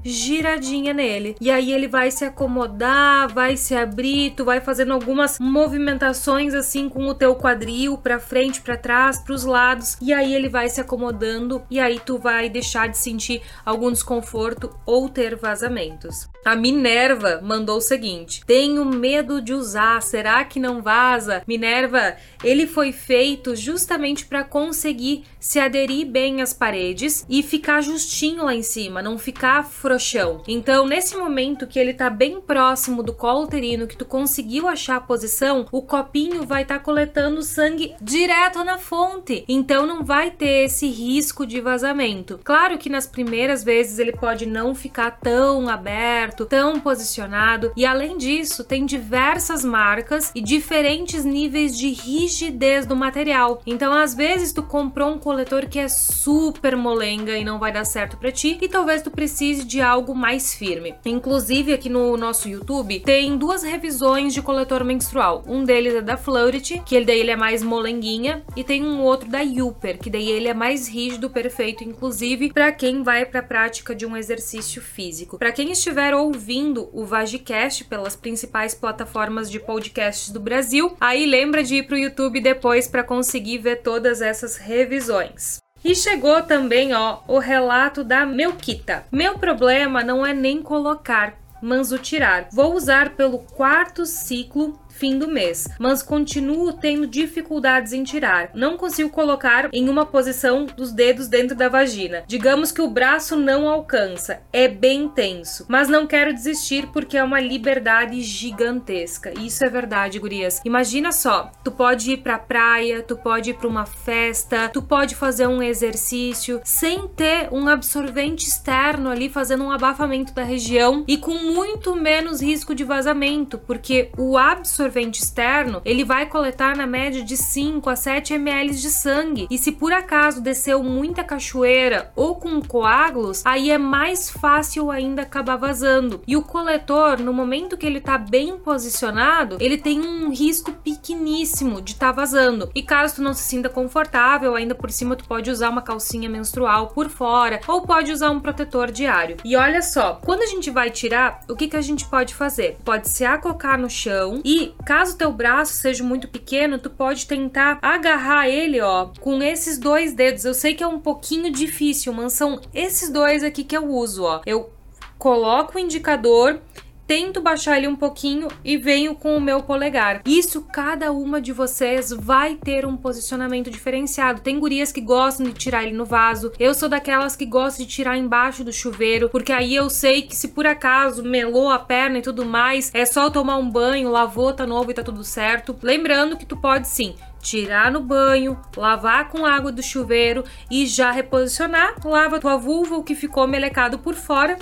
giradinha 0.04 0.94
nele. 0.94 1.36
E 1.40 1.50
aí 1.50 1.72
ele 1.72 1.88
vai 1.88 2.12
se 2.12 2.26
acomodar, 2.26 3.34
vai 3.34 3.58
se 3.58 3.76
abrir, 3.76 4.34
tu 4.36 4.46
vai 4.46 4.60
fazendo 4.60 4.94
algumas 4.94 5.40
movimentações 5.40 6.54
assim 6.54 6.90
com 6.90 7.08
o 7.08 7.14
teu 7.14 7.36
quadril 7.36 7.98
para 7.98 8.20
frente, 8.20 8.62
para 8.62 8.78
trás, 8.78 9.20
para 9.20 9.34
os 9.34 9.46
lados, 9.46 9.98
e 10.02 10.14
aí 10.14 10.34
ele 10.34 10.50
vai 10.50 10.70
se 10.70 10.82
acomodando 10.82 11.64
e 11.70 11.80
aí 11.80 12.00
tu 12.00 12.18
vai 12.18 12.50
deixar 12.50 12.88
de 12.90 12.98
sentir 12.98 13.42
algum 13.66 13.92
desconforto 13.92 14.76
ou 14.86 15.10
ter 15.10 15.36
vazamentos. 15.36 16.30
A 16.46 16.56
Minerva 16.56 17.40
mandou 17.42 17.78
o 17.78 17.82
seguinte: 17.82 18.44
Tenho 18.46 18.84
medo 18.84 19.42
de 19.42 19.54
usar, 19.54 20.02
será 20.02 20.44
que 20.44 20.60
não 20.60 20.82
vaza? 20.82 21.42
Minerva, 21.48 22.16
ele 22.44 22.68
foi 22.68 22.92
feito 22.92 23.56
justamente 23.56 24.26
para 24.26 24.44
conseguir 24.44 25.24
se 25.40 25.60
aderir 25.60 26.06
bem 26.06 26.42
às 26.42 26.54
paredes 26.54 27.26
e 27.30 27.42
ficar 27.42 27.82
justinho 27.82 28.44
lá 28.44 28.54
em 28.54 28.64
cima, 28.64 29.02
não 29.02 29.18
ficar 29.18 29.64
frouxão. 29.94 30.42
Então, 30.48 30.88
nesse 30.88 31.16
momento 31.16 31.68
que 31.68 31.80
ele 31.80 31.94
tá 31.94 32.10
bem 32.10 32.42
próximo 32.42 33.04
do 33.04 33.14
colo 33.14 33.44
uterino, 33.44 33.88
que 33.88 33.98
tu 33.98 34.06
conseguiu 34.06 34.68
achar 34.68 34.98
a 34.98 35.02
posição, 35.02 35.66
o 35.72 35.82
copinho 35.82 36.46
vai 36.46 36.64
estar 36.64 36.80
tá 36.80 36.84
coletando 36.84 37.44
sangue 37.44 37.94
direto 38.02 38.64
na 38.64 38.78
fonte. 38.78 39.46
Então, 39.48 39.86
não 39.86 40.04
vai 40.04 40.32
ter 40.32 40.66
esse 40.66 40.88
risco 40.88 41.46
de 41.46 41.62
vazamento. 41.62 42.40
Claro 42.44 42.78
que 42.78 42.90
nas 42.90 43.08
primeiras 43.08 43.64
vezes 43.64 44.00
ele 44.00 44.14
pode 44.14 44.46
não 44.46 44.74
ficar 44.74 45.12
tão 45.12 45.70
aberto, 45.70 46.46
tão 46.46 46.80
posicionado, 46.80 47.72
e 47.76 47.86
além 47.86 48.18
disso, 48.18 48.64
tem 48.64 48.86
diversas 48.86 49.64
marcas 49.64 50.32
e 50.34 50.42
diferentes 50.42 51.24
níveis 51.24 51.78
de 51.78 51.90
rigidez 51.90 52.86
do 52.86 52.96
material. 52.96 53.62
Então, 53.66 53.94
às 53.94 54.14
vezes 54.14 54.52
tu 54.52 54.64
comprou 54.64 55.10
um 55.10 55.20
coletor 55.20 55.68
que 55.68 55.80
é 55.80 55.88
super 55.88 56.76
molenga 56.76 57.38
e 57.38 57.44
não 57.44 57.60
vai 57.60 57.72
dar 57.72 57.86
certo 57.86 58.18
para 58.18 58.32
ti, 58.32 58.58
e 58.62 58.68
talvez 58.68 59.02
tu 59.02 59.12
precise 59.12 59.64
de 59.64 59.82
algo 59.84 60.16
mais 60.16 60.54
firme. 60.54 60.96
Inclusive, 61.06 61.74
aqui 61.74 61.90
no 61.90 62.16
nosso 62.18 62.50
YouTube 62.50 63.02
tem 63.02 63.38
duas 63.38 63.64
revisões 63.64 64.34
de 64.34 64.42
coletor 64.42 64.84
menstrual. 64.84 65.44
Um 65.48 65.64
deles 65.64 65.96
é 65.96 66.02
da 66.02 66.18
Fleurit, 66.18 66.82
que 66.86 66.96
ele 66.96 67.06
daí 67.06 67.20
ele 67.20 67.32
é 67.32 67.36
mais 67.36 67.62
molenguinha, 67.62 68.44
e 68.56 68.64
tem 68.64 68.84
um 68.84 69.02
outro 69.02 69.30
da 69.30 69.42
Yuper, 69.42 70.00
que 70.00 70.10
daí 70.10 70.30
ele 70.30 70.48
é 70.48 70.54
mais 70.54 70.88
rígido, 70.88 71.30
perfeito, 71.30 71.84
inclusive 71.84 72.52
para 72.52 72.72
quem 72.72 73.04
vai 73.04 73.26
para 73.26 73.40
a 73.40 73.44
prática 73.44 73.96
de 73.96 74.06
um 74.06 74.16
exercício 74.16 74.82
físico. 74.82 75.38
Para 75.38 75.52
quem 75.52 75.72
estiver 75.72 76.16
ouvindo 76.16 76.90
o 76.94 77.06
Vagicast 77.06 77.84
pelas 77.86 78.16
principais 78.16 78.74
plataformas 78.74 79.50
de 79.50 79.60
podcasts 79.60 80.30
do 80.32 80.40
Brasil, 80.40 80.96
aí 81.00 81.26
lembra 81.26 81.64
de 81.64 81.76
ir 81.76 81.84
pro 81.84 81.98
YouTube 81.98 82.40
depois 82.40 82.88
para 82.88 83.04
conseguir 83.04 83.58
ver 83.60 83.82
todas 83.82 84.22
essas 84.22 84.58
revisões. 84.58 85.64
E 85.84 85.94
chegou 85.94 86.42
também, 86.42 86.94
ó, 86.94 87.20
o 87.28 87.40
relato 87.40 88.04
da 88.04 88.26
Melquita. 88.26 89.06
Meu 89.12 89.38
problema 89.38 90.04
não 90.04 90.26
é 90.26 90.34
nem 90.34 90.62
colocar, 90.62 91.34
mas 91.62 91.92
o 91.92 91.98
tirar. 91.98 92.48
Vou 92.52 92.74
usar 92.74 93.12
pelo 93.12 93.40
quarto 93.40 94.06
ciclo 94.06 94.80
fim 94.94 95.18
do 95.18 95.28
mês, 95.28 95.68
mas 95.80 96.04
continuo 96.04 96.74
tendo 96.74 97.08
dificuldades 97.08 97.94
em 97.94 98.04
tirar. 98.04 98.52
Não 98.54 98.78
consigo 98.78 99.10
colocar 99.10 99.70
em 99.74 99.90
uma 99.90 100.06
posição 100.06 100.66
dos 100.66 100.92
dedos 100.92 101.28
dentro 101.28 101.56
da 101.56 101.68
vagina. 101.68 102.24
Digamos 102.28 102.72
que 102.72 102.82
o 102.82 102.90
braço 102.90 103.36
não 103.36 103.68
alcança, 103.68 104.42
é 104.52 104.68
bem 104.68 105.10
tenso, 105.10 105.66
mas 105.68 105.88
não 105.90 106.06
quero 106.06 106.34
desistir 106.34 106.88
porque 106.94 107.18
é 107.18 107.24
uma 107.24 107.40
liberdade 107.40 108.22
gigantesca. 108.22 109.34
Isso 109.40 109.66
é 109.66 109.70
verdade, 109.70 110.20
gurias. 110.20 110.62
Imagina 110.64 111.12
só, 111.12 111.52
tu 111.64 111.72
pode 111.72 112.12
ir 112.12 112.18
pra 112.18 112.38
praia, 112.38 113.02
tu 113.02 113.18
pode 113.18 113.50
ir 113.50 113.56
pra 113.56 113.68
uma 113.68 113.86
festa, 113.86 114.70
tu 114.70 114.82
pode 114.82 115.16
fazer 115.16 115.48
um 115.48 115.62
exercício 115.62 116.62
sem 116.64 117.08
ter 117.08 117.50
um 117.52 117.68
absorvente 117.68 118.48
externo 118.48 119.10
ali 119.10 119.28
fazendo 119.28 119.64
um 119.64 119.72
abafamento 119.72 120.34
da 120.34 120.44
região 120.44 121.04
e 121.08 121.18
com 121.18 121.34
muito 121.34 121.96
menos 121.96 122.42
risco 122.42 122.76
de 122.76 122.84
vazamento, 122.84 123.58
porque 123.58 124.12
o 124.18 124.38
absorvente 124.38 124.83
absorvente 124.84 125.24
externo, 125.24 125.82
ele 125.86 126.04
vai 126.04 126.26
coletar 126.26 126.76
na 126.76 126.86
média 126.86 127.24
de 127.24 127.38
5 127.38 127.90
a 127.90 127.96
7 127.96 128.34
ml 128.34 128.76
de 128.76 128.90
sangue. 128.90 129.48
E 129.50 129.58
se 129.58 129.72
por 129.72 129.94
acaso 129.94 130.42
desceu 130.42 130.84
muita 130.84 131.24
cachoeira 131.24 132.12
ou 132.16 132.36
com 132.36 132.62
coágulos, 132.62 133.42
aí 133.46 133.72
é 133.72 133.78
mais 133.78 134.30
fácil 134.30 134.92
ainda 134.92 135.22
acabar 135.22 135.56
vazando. 135.56 136.22
E 136.28 136.36
o 136.36 136.42
coletor, 136.42 137.20
no 137.20 137.34
momento 137.34 137.78
que 137.78 137.86
ele 137.86 138.02
tá 138.02 138.18
bem 138.18 138.58
posicionado, 138.58 139.58
ele 139.60 139.78
tem 139.78 140.02
um 140.02 140.30
risco 140.30 140.72
pequeníssimo 140.72 141.82
de 141.82 141.94
estar 141.94 142.08
tá 142.08 142.12
vazando. 142.12 142.70
E 142.76 142.84
caso 142.84 143.16
tu 143.16 143.22
não 143.22 143.34
se 143.34 143.44
sinta 143.44 143.70
confortável, 143.70 144.56
ainda 144.56 144.76
por 144.76 144.92
cima 144.92 145.16
tu 145.16 145.26
pode 145.26 145.50
usar 145.50 145.70
uma 145.70 145.82
calcinha 145.82 146.30
menstrual 146.30 146.88
por 146.88 147.10
fora 147.10 147.62
ou 147.68 147.82
pode 147.82 148.12
usar 148.12 148.32
um 148.32 148.40
protetor 148.40 148.92
diário. 148.92 149.38
E 149.46 149.56
olha 149.56 149.82
só, 149.82 150.20
quando 150.24 150.42
a 150.42 150.48
gente 150.48 150.70
vai 150.70 150.90
tirar, 150.90 151.42
o 151.48 151.56
que 151.56 151.68
que 151.68 151.78
a 151.78 151.82
gente 151.82 152.06
pode 152.06 152.36
fazer? 152.36 152.78
Pode 152.84 153.10
se 153.10 153.24
acocar 153.24 153.78
no 153.80 153.90
chão 153.90 154.42
e 154.44 154.73
caso 154.86 155.18
teu 155.18 155.32
braço 155.32 155.74
seja 155.74 156.04
muito 156.04 156.28
pequeno, 156.28 156.80
tu 156.80 156.90
pode 156.90 157.28
tentar 157.28 157.80
agarrar 157.82 158.48
ele, 158.48 158.82
ó, 158.82 159.10
com 159.20 159.42
esses 159.42 159.78
dois 159.78 160.14
dedos. 160.14 160.46
Eu 160.46 160.54
sei 160.54 160.74
que 160.74 160.84
é 160.84 160.88
um 160.88 161.00
pouquinho 161.00 161.52
difícil, 161.52 162.14
mas 162.14 162.34
são 162.34 162.60
esses 162.74 163.10
dois 163.10 163.44
aqui 163.44 163.64
que 163.64 163.76
eu 163.76 163.88
uso, 163.88 164.24
ó. 164.24 164.42
Eu 164.46 164.72
coloco 165.18 165.78
o 165.78 165.80
indicador 165.80 166.60
tento 167.08 167.42
baixar 167.42 167.78
ele 167.78 167.88
um 167.88 167.96
pouquinho 167.96 168.48
e 168.64 168.78
venho 168.78 169.16
com 169.16 169.36
o 169.36 169.42
meu 169.42 169.62
polegar. 169.62 170.22
Isso 170.26 170.62
cada 170.62 171.12
uma 171.12 171.42
de 171.42 171.52
vocês 171.52 172.12
vai 172.12 172.56
ter 172.56 172.86
um 172.86 172.98
posicionamento 172.98 173.70
diferenciado. 173.70 174.42
Tem 174.42 174.60
gurias 174.60 174.92
que 174.92 175.02
gostam 175.02 175.46
de 175.46 175.54
tirar 175.54 175.84
ele 175.84 175.96
no 175.96 176.06
vaso. 176.06 176.52
Eu 176.60 176.74
sou 176.74 176.90
daquelas 176.90 177.36
que 177.36 177.46
gostam 177.46 177.86
de 177.86 177.92
tirar 177.92 178.18
embaixo 178.18 178.64
do 178.64 178.74
chuveiro, 178.74 179.30
porque 179.30 179.52
aí 179.52 179.76
eu 179.76 179.90
sei 179.90 180.22
que 180.22 180.36
se 180.36 180.50
por 180.50 180.66
acaso 180.66 181.24
melou 181.24 181.70
a 181.70 181.80
perna 181.80 182.20
e 182.20 182.22
tudo 182.22 182.46
mais, 182.46 182.92
é 182.94 183.06
só 183.06 183.30
tomar 183.30 183.58
um 183.58 183.70
banho, 183.70 184.10
lavou, 184.10 184.54
tá 184.54 184.66
novo 184.66 184.92
e 184.92 184.94
tá 184.94 185.04
tudo 185.04 185.24
certo. 185.24 185.76
Lembrando 185.82 186.38
que 186.38 186.46
tu 186.46 186.58
pode 186.58 186.88
sim 186.88 187.16
tirar 187.42 187.92
no 187.92 188.00
banho, 188.00 188.58
lavar 188.76 189.30
com 189.30 189.46
água 189.46 189.72
do 189.72 189.84
chuveiro 189.84 190.44
e 190.72 190.86
já 190.86 191.12
reposicionar. 191.12 191.96
Lava 192.04 192.40
tua 192.40 192.56
vulva, 192.56 192.96
o 192.96 193.04
que 193.04 193.14
ficou 193.14 193.46
melecado 193.46 194.00
por 194.00 194.16
fora 194.16 194.58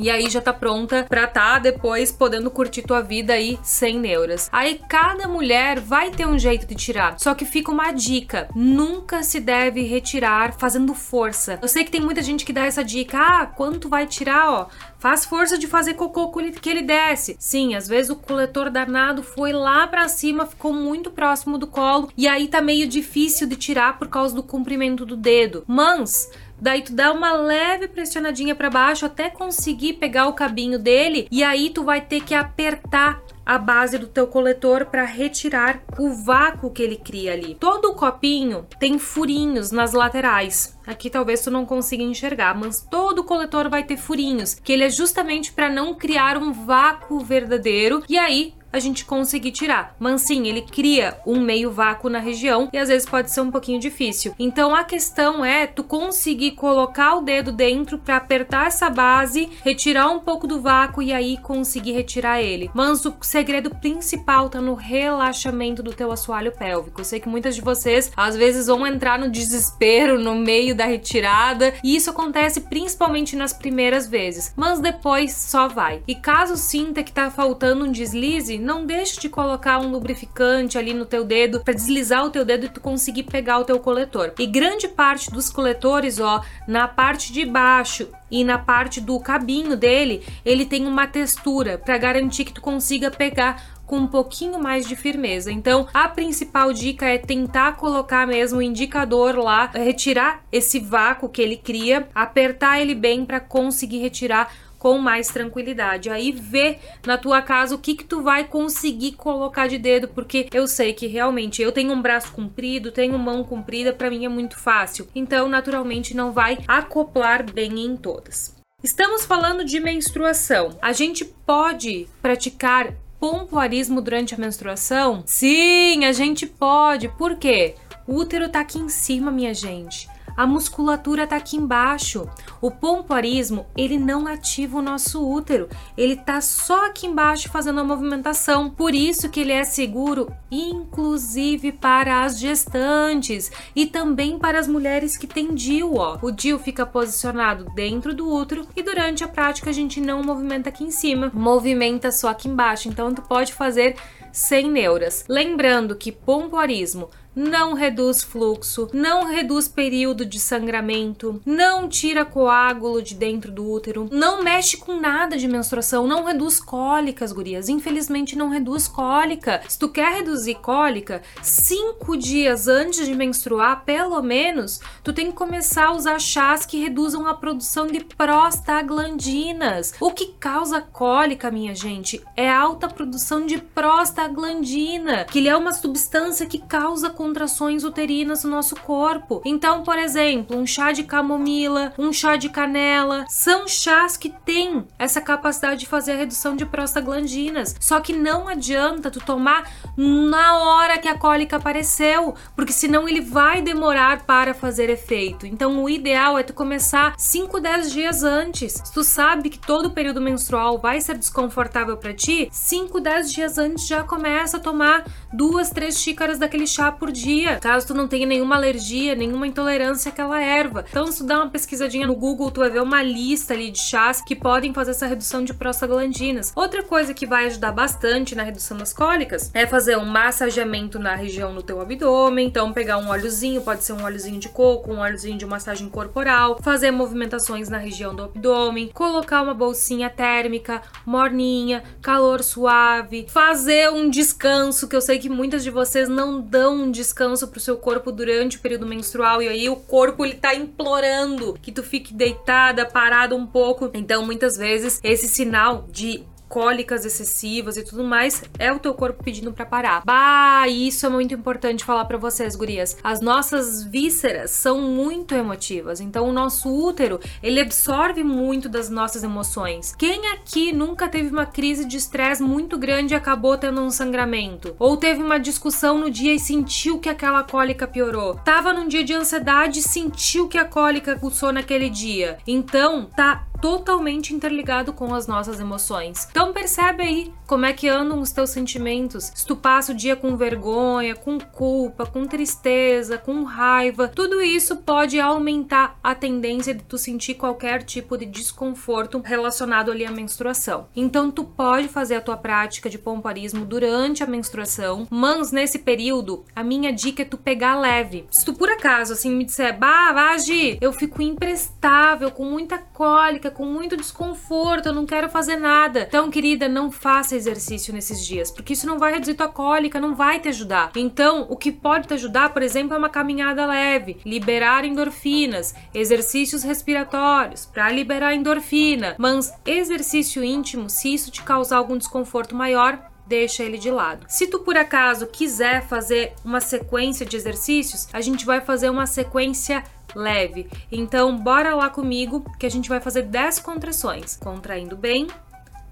e 0.00 0.08
aí 0.08 0.30
já 0.30 0.40
tá 0.40 0.52
pronta 0.52 1.04
pra 1.08 1.26
tá 1.26 1.58
depois 1.58 2.10
podendo 2.10 2.50
curtir 2.50 2.82
tua 2.82 3.02
vida 3.02 3.34
aí 3.34 3.58
sem 3.62 3.98
neuras. 3.98 4.48
Aí 4.50 4.80
cada 4.88 5.28
mulher 5.28 5.78
vai 5.78 6.10
ter 6.10 6.26
um 6.26 6.38
jeito 6.38 6.66
de 6.66 6.74
tirar. 6.74 7.18
Só 7.18 7.34
que 7.34 7.44
fica 7.44 7.70
uma 7.70 7.92
dica: 7.92 8.48
nunca 8.54 9.22
se 9.22 9.38
deve 9.38 9.82
retirar 9.82 10.54
fazendo 10.58 10.94
força. 10.94 11.58
Eu 11.60 11.68
sei 11.68 11.84
que 11.84 11.90
tem 11.90 12.00
muita 12.00 12.22
gente 12.22 12.44
que 12.44 12.52
dá 12.52 12.64
essa 12.64 12.82
dica: 12.82 13.18
ah, 13.18 13.46
quanto 13.46 13.88
vai 13.88 14.06
tirar, 14.06 14.50
ó? 14.50 14.68
Faz 14.98 15.24
força 15.24 15.56
de 15.56 15.66
fazer 15.66 15.94
cocô 15.94 16.30
que 16.30 16.68
ele 16.68 16.82
desce. 16.82 17.34
Sim, 17.38 17.74
às 17.74 17.88
vezes 17.88 18.10
o 18.10 18.16
coletor 18.16 18.70
danado 18.70 19.22
foi 19.22 19.50
lá 19.52 19.86
para 19.86 20.08
cima, 20.08 20.46
ficou 20.46 20.74
muito 20.74 21.10
próximo 21.10 21.56
do 21.56 21.66
colo 21.66 22.10
e 22.16 22.28
aí 22.28 22.48
tá 22.48 22.60
meio 22.60 22.86
difícil 22.86 23.46
de 23.46 23.56
tirar 23.56 23.98
por 23.98 24.08
causa 24.08 24.34
do 24.34 24.42
comprimento 24.42 25.06
do 25.06 25.16
dedo. 25.16 25.64
Mas 25.66 26.30
Daí 26.60 26.82
tu 26.82 26.92
dá 26.92 27.12
uma 27.12 27.32
leve 27.32 27.88
pressionadinha 27.88 28.54
para 28.54 28.70
baixo 28.70 29.06
até 29.06 29.30
conseguir 29.30 29.94
pegar 29.94 30.26
o 30.26 30.34
cabinho 30.34 30.78
dele 30.78 31.26
e 31.30 31.42
aí 31.42 31.70
tu 31.70 31.84
vai 31.84 32.00
ter 32.00 32.20
que 32.22 32.34
apertar 32.34 33.22
a 33.44 33.58
base 33.58 33.98
do 33.98 34.06
teu 34.06 34.28
coletor 34.28 34.86
para 34.86 35.04
retirar 35.04 35.82
o 35.98 36.12
vácuo 36.12 36.70
que 36.70 36.82
ele 36.82 36.96
cria 36.96 37.32
ali. 37.32 37.56
Todo 37.58 37.86
o 37.86 37.94
copinho 37.94 38.64
tem 38.78 38.96
furinhos 38.96 39.72
nas 39.72 39.92
laterais. 39.92 40.78
Aqui 40.86 41.10
talvez 41.10 41.42
tu 41.42 41.50
não 41.50 41.66
consiga 41.66 42.02
enxergar, 42.02 42.54
mas 42.54 42.80
todo 42.88 43.20
o 43.20 43.24
coletor 43.24 43.68
vai 43.68 43.82
ter 43.82 43.96
furinhos, 43.96 44.54
que 44.54 44.72
ele 44.72 44.84
é 44.84 44.90
justamente 44.90 45.52
para 45.52 45.68
não 45.68 45.94
criar 45.94 46.36
um 46.36 46.52
vácuo 46.52 47.18
verdadeiro. 47.20 48.04
E 48.08 48.16
aí 48.16 48.54
a 48.72 48.78
gente 48.78 49.04
conseguir 49.04 49.52
tirar. 49.52 49.94
Mas 49.98 50.22
sim, 50.22 50.46
ele 50.46 50.62
cria 50.62 51.18
um 51.26 51.40
meio 51.40 51.70
vácuo 51.70 52.10
na 52.10 52.18
região 52.18 52.68
e 52.72 52.78
às 52.78 52.88
vezes 52.88 53.08
pode 53.08 53.30
ser 53.30 53.40
um 53.40 53.50
pouquinho 53.50 53.80
difícil. 53.80 54.34
Então 54.38 54.74
a 54.74 54.84
questão 54.84 55.44
é 55.44 55.66
tu 55.66 55.82
conseguir 55.82 56.52
colocar 56.52 57.16
o 57.16 57.22
dedo 57.22 57.52
dentro 57.52 57.98
para 57.98 58.16
apertar 58.16 58.66
essa 58.66 58.88
base, 58.88 59.48
retirar 59.64 60.10
um 60.10 60.20
pouco 60.20 60.46
do 60.46 60.60
vácuo 60.60 61.02
e 61.02 61.12
aí 61.12 61.36
conseguir 61.38 61.92
retirar 61.92 62.40
ele. 62.40 62.70
Mas 62.74 63.04
o 63.04 63.14
segredo 63.20 63.70
principal 63.70 64.48
tá 64.48 64.60
no 64.60 64.74
relaxamento 64.74 65.82
do 65.82 65.92
teu 65.92 66.12
assoalho 66.12 66.52
pélvico. 66.52 67.00
Eu 67.00 67.04
sei 67.04 67.20
que 67.20 67.28
muitas 67.28 67.54
de 67.54 67.60
vocês 67.60 68.12
às 68.16 68.36
vezes 68.36 68.66
vão 68.66 68.86
entrar 68.86 69.18
no 69.18 69.30
desespero 69.30 70.18
no 70.18 70.34
meio 70.34 70.74
da 70.74 70.84
retirada 70.84 71.74
e 71.82 71.96
isso 71.96 72.10
acontece 72.10 72.62
principalmente 72.62 73.36
nas 73.36 73.52
primeiras 73.52 74.06
vezes, 74.06 74.52
mas 74.56 74.80
depois 74.80 75.34
só 75.34 75.68
vai. 75.68 76.02
E 76.06 76.14
caso 76.14 76.56
sinta 76.56 77.02
que 77.02 77.12
tá 77.12 77.30
faltando 77.30 77.84
um 77.84 77.92
deslize, 77.92 78.58
não 78.60 78.86
deixe 78.86 79.18
de 79.18 79.28
colocar 79.28 79.78
um 79.78 79.90
lubrificante 79.90 80.78
ali 80.78 80.94
no 80.94 81.06
teu 81.06 81.24
dedo 81.24 81.60
para 81.60 81.74
deslizar 81.74 82.24
o 82.24 82.30
teu 82.30 82.44
dedo 82.44 82.66
e 82.66 82.68
tu 82.68 82.80
conseguir 82.80 83.24
pegar 83.24 83.58
o 83.58 83.64
teu 83.64 83.80
coletor. 83.80 84.32
E 84.38 84.46
grande 84.46 84.86
parte 84.86 85.30
dos 85.30 85.50
coletores, 85.50 86.20
ó, 86.20 86.42
na 86.68 86.86
parte 86.86 87.32
de 87.32 87.44
baixo 87.44 88.08
e 88.30 88.44
na 88.44 88.58
parte 88.58 89.00
do 89.00 89.18
cabinho 89.18 89.76
dele, 89.76 90.22
ele 90.44 90.64
tem 90.64 90.86
uma 90.86 91.06
textura 91.06 91.78
para 91.78 91.98
garantir 91.98 92.44
que 92.44 92.52
tu 92.52 92.60
consiga 92.60 93.10
pegar 93.10 93.80
com 93.90 93.96
um 93.96 94.06
pouquinho 94.06 94.62
mais 94.62 94.86
de 94.86 94.94
firmeza. 94.94 95.50
Então, 95.50 95.88
a 95.92 96.06
principal 96.06 96.72
dica 96.72 97.06
é 97.06 97.18
tentar 97.18 97.76
colocar 97.76 98.24
mesmo 98.24 98.60
o 98.60 98.62
indicador 98.62 99.34
lá, 99.36 99.66
retirar 99.66 100.44
esse 100.52 100.78
vácuo 100.78 101.28
que 101.28 101.42
ele 101.42 101.56
cria, 101.56 102.08
apertar 102.14 102.80
ele 102.80 102.94
bem 102.94 103.24
para 103.24 103.40
conseguir 103.40 103.98
retirar 103.98 104.48
com 104.80 104.98
mais 104.98 105.28
tranquilidade. 105.28 106.08
Aí 106.08 106.32
vê 106.32 106.78
na 107.06 107.18
tua 107.18 107.40
casa 107.42 107.74
o 107.74 107.78
que 107.78 107.94
que 107.94 108.04
tu 108.04 108.22
vai 108.22 108.44
conseguir 108.44 109.12
colocar 109.12 109.68
de 109.68 109.78
dedo, 109.78 110.08
porque 110.08 110.48
eu 110.52 110.66
sei 110.66 110.94
que 110.94 111.06
realmente 111.06 111.62
eu 111.62 111.70
tenho 111.70 111.92
um 111.92 112.00
braço 112.02 112.32
comprido, 112.32 112.90
tenho 112.90 113.16
mão 113.18 113.44
comprida, 113.44 113.92
para 113.92 114.10
mim 114.10 114.24
é 114.24 114.28
muito 114.28 114.58
fácil. 114.58 115.06
Então, 115.14 115.48
naturalmente 115.48 116.16
não 116.16 116.32
vai 116.32 116.58
acoplar 116.66 117.44
bem 117.52 117.78
em 117.78 117.94
todas. 117.94 118.56
Estamos 118.82 119.26
falando 119.26 119.62
de 119.62 119.78
menstruação. 119.78 120.70
A 120.80 120.92
gente 120.92 121.26
pode 121.26 122.08
praticar 122.22 122.94
pompoarismo 123.20 124.00
durante 124.00 124.34
a 124.34 124.38
menstruação? 124.38 125.22
Sim, 125.26 126.06
a 126.06 126.12
gente 126.12 126.46
pode. 126.46 127.08
Por 127.08 127.36
quê? 127.36 127.74
O 128.06 128.14
útero 128.14 128.48
tá 128.48 128.60
aqui 128.60 128.78
em 128.78 128.88
cima, 128.88 129.30
minha 129.30 129.52
gente 129.52 130.08
a 130.40 130.46
musculatura 130.46 131.24
está 131.24 131.36
aqui 131.36 131.58
embaixo. 131.58 132.26
O 132.62 132.70
pompoarismo, 132.70 133.66
ele 133.76 133.98
não 133.98 134.26
ativa 134.26 134.78
o 134.78 134.82
nosso 134.82 135.22
útero, 135.22 135.68
ele 135.98 136.14
está 136.14 136.40
só 136.40 136.86
aqui 136.86 137.06
embaixo 137.06 137.50
fazendo 137.50 137.78
a 137.80 137.84
movimentação. 137.84 138.70
Por 138.70 138.94
isso 138.94 139.28
que 139.28 139.40
ele 139.40 139.52
é 139.52 139.64
seguro, 139.64 140.32
inclusive 140.50 141.72
para 141.72 142.24
as 142.24 142.38
gestantes 142.38 143.52
e 143.76 143.84
também 143.84 144.38
para 144.38 144.58
as 144.58 144.66
mulheres 144.66 145.14
que 145.14 145.26
têm 145.26 145.54
DIU, 145.54 145.96
ó. 145.96 146.16
O 146.22 146.30
DIU 146.30 146.58
fica 146.58 146.86
posicionado 146.86 147.66
dentro 147.74 148.14
do 148.14 148.26
útero 148.26 148.66
e 148.74 148.82
durante 148.82 149.22
a 149.22 149.28
prática 149.28 149.68
a 149.68 149.74
gente 149.74 150.00
não 150.00 150.22
movimenta 150.22 150.70
aqui 150.70 150.84
em 150.84 150.90
cima, 150.90 151.30
movimenta 151.34 152.10
só 152.10 152.30
aqui 152.30 152.48
embaixo. 152.48 152.88
Então 152.88 153.12
tu 153.12 153.20
pode 153.20 153.52
fazer 153.52 153.94
sem 154.32 154.70
neuras. 154.70 155.24
Lembrando 155.28 155.96
que 155.96 156.10
pompoarismo 156.10 157.10
não 157.34 157.74
reduz 157.74 158.22
fluxo, 158.22 158.88
não 158.92 159.24
reduz 159.24 159.68
período 159.68 160.24
de 160.24 160.38
sangramento, 160.38 161.40
não 161.44 161.88
tira 161.88 162.24
coágulo 162.24 163.02
de 163.02 163.14
dentro 163.14 163.52
do 163.52 163.70
útero, 163.70 164.08
não 164.10 164.42
mexe 164.42 164.76
com 164.76 164.98
nada 164.98 165.36
de 165.36 165.46
menstruação, 165.46 166.06
não 166.06 166.24
reduz 166.24 166.58
cólicas, 166.60 167.32
gurias. 167.32 167.68
Infelizmente 167.68 168.36
não 168.36 168.48
reduz 168.48 168.88
cólica. 168.88 169.60
Se 169.68 169.78
tu 169.78 169.88
quer 169.88 170.16
reduzir 170.16 170.56
cólica, 170.56 171.22
cinco 171.42 172.16
dias 172.16 172.66
antes 172.66 173.06
de 173.06 173.14
menstruar, 173.14 173.84
pelo 173.84 174.20
menos, 174.22 174.80
tu 175.02 175.12
tem 175.12 175.26
que 175.26 175.36
começar 175.36 175.86
a 175.86 175.92
usar 175.92 176.18
chás 176.18 176.66
que 176.66 176.80
reduzam 176.80 177.26
a 177.26 177.34
produção 177.34 177.86
de 177.86 178.00
prostaglandinas. 178.00 179.94
O 180.00 180.10
que 180.10 180.34
causa 180.38 180.80
cólica, 180.80 181.50
minha 181.50 181.74
gente, 181.74 182.22
é 182.36 182.50
alta 182.50 182.88
produção 182.88 183.46
de 183.46 183.58
prostaglandina, 183.58 185.24
que 185.24 185.48
é 185.48 185.56
uma 185.56 185.72
substância 185.72 186.46
que 186.46 186.58
causa 186.58 187.10
contrações 187.20 187.84
uterinas 187.84 188.44
no 188.44 188.50
nosso 188.50 188.74
corpo. 188.74 189.42
Então, 189.44 189.82
por 189.82 189.98
exemplo, 189.98 190.56
um 190.56 190.66
chá 190.66 190.90
de 190.90 191.02
camomila, 191.02 191.92
um 191.98 192.14
chá 192.14 192.34
de 192.36 192.48
canela, 192.48 193.26
são 193.28 193.68
chás 193.68 194.16
que 194.16 194.30
têm 194.30 194.86
essa 194.98 195.20
capacidade 195.20 195.80
de 195.80 195.86
fazer 195.86 196.12
a 196.12 196.16
redução 196.16 196.56
de 196.56 196.64
prostaglandinas. 196.64 197.76
Só 197.78 198.00
que 198.00 198.14
não 198.14 198.48
adianta 198.48 199.10
tu 199.10 199.20
tomar 199.20 199.70
na 199.98 200.60
hora 200.60 200.96
que 200.96 201.08
a 201.08 201.18
cólica 201.18 201.56
apareceu, 201.56 202.34
porque 202.56 202.72
senão 202.72 203.06
ele 203.06 203.20
vai 203.20 203.60
demorar 203.60 204.24
para 204.24 204.54
fazer 204.54 204.88
efeito. 204.88 205.46
Então, 205.46 205.84
o 205.84 205.90
ideal 205.90 206.38
é 206.38 206.42
tu 206.42 206.54
começar 206.54 207.12
5, 207.18 207.60
10 207.60 207.92
dias 207.92 208.22
antes. 208.22 208.80
Se 208.82 208.94
tu 208.94 209.04
sabe 209.04 209.50
que 209.50 209.58
todo 209.58 209.88
o 209.88 209.90
período 209.90 210.22
menstrual 210.22 210.78
vai 210.78 211.02
ser 211.02 211.18
desconfortável 211.18 211.98
para 211.98 212.14
ti, 212.14 212.48
5, 212.50 212.98
10 212.98 213.30
dias 213.30 213.58
antes 213.58 213.86
já 213.86 214.02
começa 214.04 214.56
a 214.56 214.60
tomar 214.60 215.04
duas, 215.30 215.68
três 215.68 215.98
xícaras 215.98 216.38
daquele 216.38 216.66
chá 216.66 216.90
por 216.90 217.09
por 217.10 217.12
dia, 217.12 217.58
caso 217.58 217.88
tu 217.88 217.94
não 217.94 218.06
tenha 218.06 218.24
nenhuma 218.24 218.54
alergia, 218.54 219.16
nenhuma 219.16 219.46
intolerância 219.46 220.10
àquela 220.10 220.40
erva. 220.40 220.84
Então, 220.88 221.10
se 221.10 221.18
tu 221.18 221.24
dá 221.24 221.38
uma 221.38 221.50
pesquisadinha 221.50 222.06
no 222.06 222.14
Google, 222.14 222.50
tu 222.50 222.60
vai 222.60 222.70
ver 222.70 222.80
uma 222.80 223.02
lista 223.02 223.52
ali 223.52 223.70
de 223.70 223.80
chás 223.80 224.20
que 224.20 224.36
podem 224.36 224.72
fazer 224.72 224.92
essa 224.92 225.06
redução 225.06 225.42
de 225.42 225.52
prostaglandinas. 225.52 226.52
Outra 226.54 226.84
coisa 226.84 227.12
que 227.12 227.26
vai 227.26 227.46
ajudar 227.46 227.72
bastante 227.72 228.36
na 228.36 228.44
redução 228.44 228.76
das 228.76 228.92
cólicas 228.92 229.50
é 229.52 229.66
fazer 229.66 229.98
um 229.98 230.04
massageamento 230.04 231.00
na 231.00 231.16
região 231.16 231.52
do 231.52 231.62
teu 231.62 231.80
abdômen. 231.80 232.46
Então, 232.46 232.72
pegar 232.72 232.98
um 232.98 233.08
óleozinho, 233.08 233.62
pode 233.62 233.82
ser 233.82 233.92
um 233.92 234.04
óleozinho 234.04 234.38
de 234.38 234.48
coco, 234.48 234.92
um 234.92 234.98
óleozinho 234.98 235.36
de 235.36 235.46
massagem 235.46 235.88
corporal, 235.88 236.60
fazer 236.62 236.92
movimentações 236.92 237.68
na 237.68 237.78
região 237.78 238.14
do 238.14 238.22
abdômen, 238.22 238.90
colocar 238.94 239.42
uma 239.42 239.54
bolsinha 239.54 240.08
térmica, 240.08 240.80
morninha, 241.04 241.82
calor 242.00 242.42
suave, 242.44 243.26
fazer 243.28 243.90
um 243.90 244.08
descanso, 244.08 244.86
que 244.86 244.94
eu 244.94 245.00
sei 245.00 245.18
que 245.18 245.28
muitas 245.28 245.64
de 245.64 245.70
vocês 245.70 246.08
não 246.08 246.40
dão 246.40 246.84
um 246.84 246.90
descanso 247.00 247.48
pro 247.48 247.58
seu 247.58 247.76
corpo 247.76 248.12
durante 248.12 248.58
o 248.58 248.60
período 248.60 248.86
menstrual 248.86 249.40
e 249.40 249.48
aí 249.48 249.68
o 249.68 249.76
corpo 249.76 250.24
ele 250.24 250.34
tá 250.34 250.54
implorando 250.54 251.58
que 251.62 251.72
tu 251.72 251.82
fique 251.82 252.12
deitada, 252.12 252.84
parada 252.84 253.34
um 253.34 253.46
pouco. 253.46 253.90
Então, 253.94 254.24
muitas 254.24 254.56
vezes 254.56 255.00
esse 255.02 255.26
sinal 255.28 255.86
de 255.90 256.22
cólicas 256.50 257.04
excessivas 257.04 257.76
e 257.76 257.84
tudo 257.84 258.02
mais, 258.02 258.42
é 258.58 258.72
o 258.72 258.80
teu 258.80 258.92
corpo 258.92 259.22
pedindo 259.22 259.52
para 259.52 259.64
parar. 259.64 260.02
Bah, 260.04 260.66
isso 260.68 261.06
é 261.06 261.08
muito 261.08 261.32
importante 261.32 261.84
falar 261.84 262.04
para 262.06 262.18
vocês, 262.18 262.56
gurias. 262.56 262.96
As 263.04 263.20
nossas 263.20 263.84
vísceras 263.84 264.50
são 264.50 264.80
muito 264.80 265.32
emotivas, 265.32 266.00
então 266.00 266.28
o 266.28 266.32
nosso 266.32 266.68
útero, 266.68 267.20
ele 267.40 267.60
absorve 267.60 268.24
muito 268.24 268.68
das 268.68 268.90
nossas 268.90 269.22
emoções. 269.22 269.94
Quem 269.96 270.26
aqui 270.32 270.72
nunca 270.72 271.08
teve 271.08 271.30
uma 271.30 271.46
crise 271.46 271.84
de 271.84 271.96
estresse 271.96 272.42
muito 272.42 272.76
grande 272.76 273.14
e 273.14 273.16
acabou 273.16 273.56
tendo 273.56 273.80
um 273.80 273.90
sangramento? 273.90 274.74
Ou 274.76 274.96
teve 274.96 275.22
uma 275.22 275.38
discussão 275.38 275.98
no 275.98 276.10
dia 276.10 276.34
e 276.34 276.40
sentiu 276.40 276.98
que 276.98 277.08
aquela 277.08 277.44
cólica 277.44 277.86
piorou? 277.86 278.34
Tava 278.34 278.72
num 278.72 278.88
dia 278.88 279.04
de 279.04 279.14
ansiedade 279.14 279.78
e 279.78 279.82
sentiu 279.82 280.48
que 280.48 280.58
a 280.58 280.64
cólica 280.64 281.12
aguçou 281.12 281.52
naquele 281.52 281.88
dia. 281.88 282.38
Então, 282.44 283.04
tá 283.04 283.46
totalmente 283.60 284.34
interligado 284.34 284.92
com 284.92 285.14
as 285.14 285.26
nossas 285.26 285.60
emoções. 285.60 286.26
Então 286.30 286.52
percebe 286.52 287.02
aí 287.02 287.32
como 287.46 287.66
é 287.66 287.72
que 287.72 287.88
andam 287.88 288.20
os 288.20 288.30
teus 288.30 288.50
sentimentos. 288.50 289.32
Se 289.34 289.46
tu 289.46 289.56
passa 289.56 289.92
o 289.92 289.94
dia 289.94 290.14
com 290.14 290.36
vergonha, 290.36 291.14
com 291.14 291.38
culpa, 291.38 292.06
com 292.06 292.24
tristeza, 292.24 293.18
com 293.18 293.42
raiva, 293.42 294.08
tudo 294.08 294.40
isso 294.40 294.76
pode 294.76 295.18
aumentar 295.18 295.98
a 296.02 296.14
tendência 296.14 296.74
de 296.74 296.84
tu 296.84 296.96
sentir 296.96 297.34
qualquer 297.34 297.82
tipo 297.82 298.16
de 298.16 298.26
desconforto 298.26 299.20
relacionado 299.24 299.90
ali 299.90 300.06
à 300.06 300.10
menstruação. 300.10 300.86
Então 300.94 301.30
tu 301.30 301.44
pode 301.44 301.88
fazer 301.88 302.16
a 302.16 302.20
tua 302.20 302.36
prática 302.36 302.88
de 302.88 302.98
pomparismo 302.98 303.64
durante 303.64 304.22
a 304.22 304.26
menstruação, 304.26 305.06
mas 305.10 305.50
nesse 305.50 305.78
período 305.80 306.44
a 306.54 306.62
minha 306.62 306.92
dica 306.92 307.22
é 307.22 307.24
tu 307.24 307.36
pegar 307.36 307.78
leve. 307.78 308.26
Se 308.30 308.44
tu 308.44 308.54
por 308.54 308.68
acaso 308.68 309.12
assim 309.12 309.30
me 309.30 309.44
disser, 309.44 309.76
bah, 309.78 310.12
Vagi, 310.12 310.78
eu 310.80 310.92
fico 310.92 311.22
imprestável, 311.22 312.30
com 312.30 312.44
muita 312.44 312.78
cólica, 312.78 313.49
com 313.50 313.66
muito 313.66 313.96
desconforto, 313.96 314.86
eu 314.86 314.92
não 314.92 315.04
quero 315.04 315.28
fazer 315.28 315.56
nada. 315.56 316.06
Então, 316.08 316.30
querida, 316.30 316.68
não 316.68 316.90
faça 316.90 317.36
exercício 317.36 317.92
nesses 317.92 318.24
dias, 318.24 318.50
porque 318.50 318.72
isso 318.72 318.86
não 318.86 318.98
vai 318.98 319.12
reduzir 319.12 319.34
tua 319.34 319.48
cólica, 319.48 320.00
não 320.00 320.14
vai 320.14 320.40
te 320.40 320.48
ajudar. 320.48 320.90
Então, 320.96 321.46
o 321.48 321.56
que 321.56 321.72
pode 321.72 322.08
te 322.08 322.14
ajudar, 322.14 322.52
por 322.52 322.62
exemplo, 322.62 322.94
é 322.94 322.98
uma 322.98 323.08
caminhada 323.08 323.66
leve, 323.66 324.18
liberar 324.24 324.84
endorfinas, 324.84 325.74
exercícios 325.92 326.62
respiratórios 326.62 327.66
para 327.66 327.90
liberar 327.90 328.34
endorfina, 328.34 329.14
mas 329.18 329.52
exercício 329.66 330.42
íntimo, 330.44 330.88
se 330.88 331.12
isso 331.12 331.30
te 331.30 331.42
causar 331.42 331.78
algum 331.78 331.96
desconforto 331.96 332.54
maior, 332.54 333.09
deixa 333.30 333.62
ele 333.62 333.78
de 333.78 333.92
lado. 333.92 334.26
Se 334.28 334.48
tu 334.48 334.58
por 334.58 334.76
acaso 334.76 335.28
quiser 335.28 335.86
fazer 335.86 336.34
uma 336.44 336.60
sequência 336.60 337.24
de 337.24 337.36
exercícios, 337.36 338.08
a 338.12 338.20
gente 338.20 338.44
vai 338.44 338.60
fazer 338.60 338.90
uma 338.90 339.06
sequência 339.06 339.84
leve. 340.16 340.68
Então, 340.90 341.38
bora 341.38 341.72
lá 341.76 341.88
comigo 341.88 342.44
que 342.58 342.66
a 342.66 342.68
gente 342.68 342.88
vai 342.88 343.00
fazer 343.00 343.22
10 343.22 343.60
contrações, 343.60 344.34
contraindo 344.34 344.96
bem, 344.96 345.28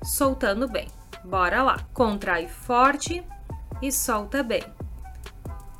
soltando 0.03 0.67
bem. 0.67 0.89
Bora 1.25 1.63
lá. 1.63 1.87
Contrai 1.95 2.49
forte 2.49 3.23
e 3.81 3.93
solta 3.93 4.43
bem. 4.43 4.65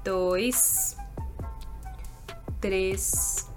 Dois, 0.05 0.97
três, 2.61 3.51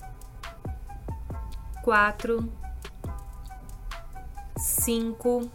quatro, 1.83 2.51
cinco, 4.57 5.51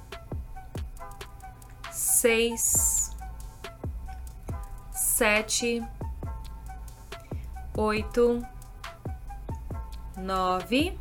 seis, 2.27 3.13
sete, 4.91 5.81
oito 7.77 8.45
9, 10.17 10.99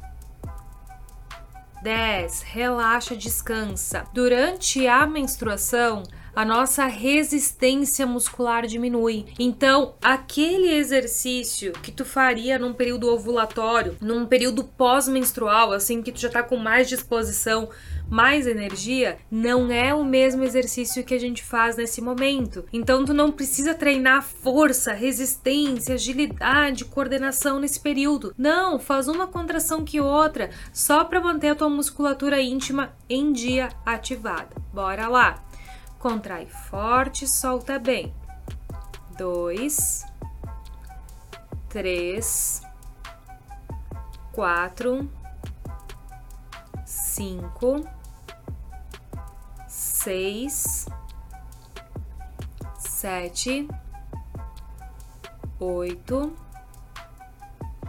10. 1.82 2.42
Relaxa, 2.44 3.16
descansa. 3.16 4.04
Durante 4.14 4.86
a 4.86 5.08
menstruação, 5.08 6.04
a 6.36 6.44
nossa 6.44 6.86
resistência 6.86 8.06
muscular 8.06 8.68
diminui. 8.68 9.26
Então, 9.40 9.96
aquele 10.04 10.76
exercício 10.76 11.72
que 11.72 11.92
tu 11.92 12.04
faria 12.04 12.60
num 12.60 12.74
período 12.74 13.08
ovulatório, 13.08 13.98
num 14.02 14.26
período 14.26 14.64
pós-menstrual, 14.64 15.72
assim 15.72 16.04
que 16.04 16.12
tu 16.12 16.20
já 16.20 16.30
tá 16.30 16.44
com 16.44 16.58
mais 16.58 16.90
disposição, 16.90 17.70
mais 18.10 18.48
energia, 18.48 19.18
não 19.30 19.72
é 19.72 19.94
o 19.94 20.04
mesmo 20.04 20.44
exercício 20.44 21.04
que 21.04 21.14
a 21.14 21.20
gente 21.20 21.44
faz 21.44 21.76
nesse 21.76 22.02
momento. 22.02 22.66
Então 22.72 23.06
tu 23.06 23.14
não 23.14 23.32
precisa 23.32 23.74
treinar 23.74 24.24
força, 24.24 24.94
resistência, 24.94 25.96
agilidade, 25.96 26.86
coordenação 26.86 27.60
nesse 27.60 27.80
período. 27.80 28.34
Não, 28.38 28.80
faz 28.80 29.08
uma 29.08 29.28
contração 29.28 29.84
que 29.84 30.00
outra, 30.00 30.50
só 30.74 31.04
para 31.04 31.22
manter 31.22 31.50
a 31.50 31.56
tua 31.56 31.70
musculatura 31.70 32.42
íntima 32.42 32.94
em 33.10 33.32
dia 33.32 33.70
ativada. 33.86 34.56
Bora 34.74 35.08
lá. 35.08 35.44
Contrai 36.00 36.46
forte, 36.46 37.28
solta 37.28 37.80
bem. 37.80 38.14
Dois, 39.18 40.06
três, 41.70 42.62
quatro, 44.32 45.10
cinco, 46.86 47.88
seis, 50.06 50.86
sete, 52.78 53.68
oito, 55.60 56.32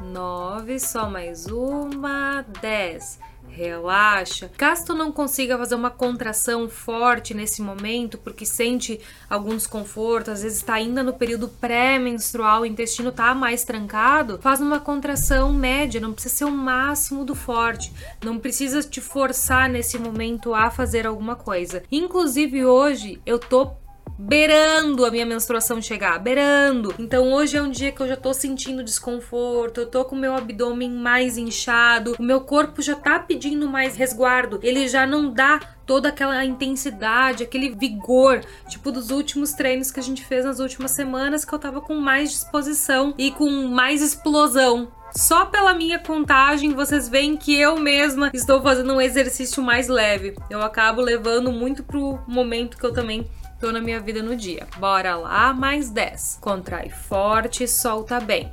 nove, 0.01 0.81
só 0.81 1.11
mais 1.11 1.45
uma, 1.47 2.41
dez. 2.63 3.21
Relaxa. 3.57 4.51
Caso 4.59 4.85
tu 4.85 4.95
não 4.95 5.11
consiga 5.11 5.57
fazer 5.57 5.75
uma 5.75 5.91
contração 5.91 6.69
forte 6.69 7.33
nesse 7.33 7.63
momento, 7.63 8.19
porque 8.19 8.45
sente 8.45 9.01
algum 9.31 9.57
desconforto, 9.57 10.31
às 10.31 10.43
vezes 10.43 10.59
está 10.59 10.75
ainda 10.75 11.03
no 11.03 11.15
período 11.15 11.49
pré-menstrual, 11.49 12.61
o 12.61 12.67
intestino 12.67 13.11
tá 13.11 13.35
mais 13.35 13.65
trancado, 13.65 14.39
faz 14.43 14.61
uma 14.61 14.79
contração 14.79 15.55
média, 15.55 15.99
não 15.99 16.13
precisa 16.13 16.35
ser 16.35 16.45
o 16.45 16.51
máximo 16.51 17.25
do 17.25 17.35
forte. 17.35 17.91
Não 18.23 18.39
precisa 18.39 18.83
te 18.83 19.01
forçar 19.01 19.71
nesse 19.71 19.99
momento 19.99 20.55
a 20.55 20.71
fazer 20.71 21.07
alguma 21.07 21.35
coisa. 21.35 21.83
Inclusive 21.91 22.67
hoje 22.67 23.23
eu 23.25 23.39
tô 23.39 23.71
beirando 24.19 25.05
a 25.05 25.11
minha 25.11 25.27
menstruação 25.27 25.81
chegar, 25.81 26.19
beirando. 26.19 26.95
Então 26.99 27.33
hoje 27.33 27.57
é 27.57 27.63
um 27.63 27.71
dia 27.71 27.93
que 27.93 28.01
eu 28.01 28.09
já 28.09 28.17
tô 28.17 28.33
sentindo 28.33 28.83
desconforto, 28.83 29.81
eu 29.81 29.87
tô 29.87 30.05
com 30.05 30.17
o 30.17 30.19
meu 30.19 30.35
abdômen 30.35 30.91
mais 30.91 31.37
inchado, 31.37 32.17
o 32.19 32.23
meu 32.23 32.41
corpo 32.41 32.81
já 32.81 32.95
tá 32.95 33.19
pedindo 33.19 33.69
mais 33.69 33.97
resguardo, 33.97 34.59
ele 34.63 34.89
já 34.89 35.07
não 35.07 35.33
dá 35.33 35.61
toda 35.85 36.09
aquela 36.09 36.45
intensidade, 36.45 37.45
aquele 37.45 37.71
vigor, 37.71 38.41
tipo 38.69 38.91
dos 38.91 39.11
últimos 39.11 39.53
treinos 39.53 39.91
que 39.91 40.01
a 40.01 40.03
gente 40.03 40.25
fez 40.25 40.45
nas 40.45 40.59
últimas 40.59 40.91
semanas, 40.91 41.45
que 41.45 41.53
eu 41.53 41.59
tava 41.59 41.81
com 41.81 41.95
mais 41.95 42.31
disposição 42.31 43.15
e 43.17 43.31
com 43.31 43.49
mais 43.69 44.03
explosão. 44.03 44.89
Só 45.17 45.47
pela 45.47 45.73
minha 45.73 45.99
contagem, 45.99 46.75
vocês 46.75 47.09
veem 47.09 47.37
que 47.37 47.59
eu 47.59 47.79
mesma 47.79 48.31
estou 48.35 48.61
fazendo 48.61 48.93
um 48.93 49.01
exercício 49.01 49.63
mais 49.63 49.89
leve. 49.89 50.35
Eu 50.51 50.61
acabo 50.61 51.01
levando 51.01 51.51
muito 51.51 51.83
pro 51.83 52.19
momento 52.27 52.77
que 52.77 52.85
eu 52.85 52.93
também 52.93 53.27
tô 53.61 53.73
na 53.73 53.81
minha 53.81 54.01
vida 54.01 54.23
no 54.23 54.37
dia. 54.37 54.67
Bora 54.79 55.17
lá, 55.17 55.53
mais 55.53 55.91
10. 55.91 56.39
Contrai 56.41 56.91
forte, 56.91 57.67
solta 57.67 58.21
bem. 58.21 58.53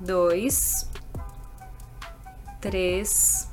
2, 0.00 0.90
3, 2.60 3.48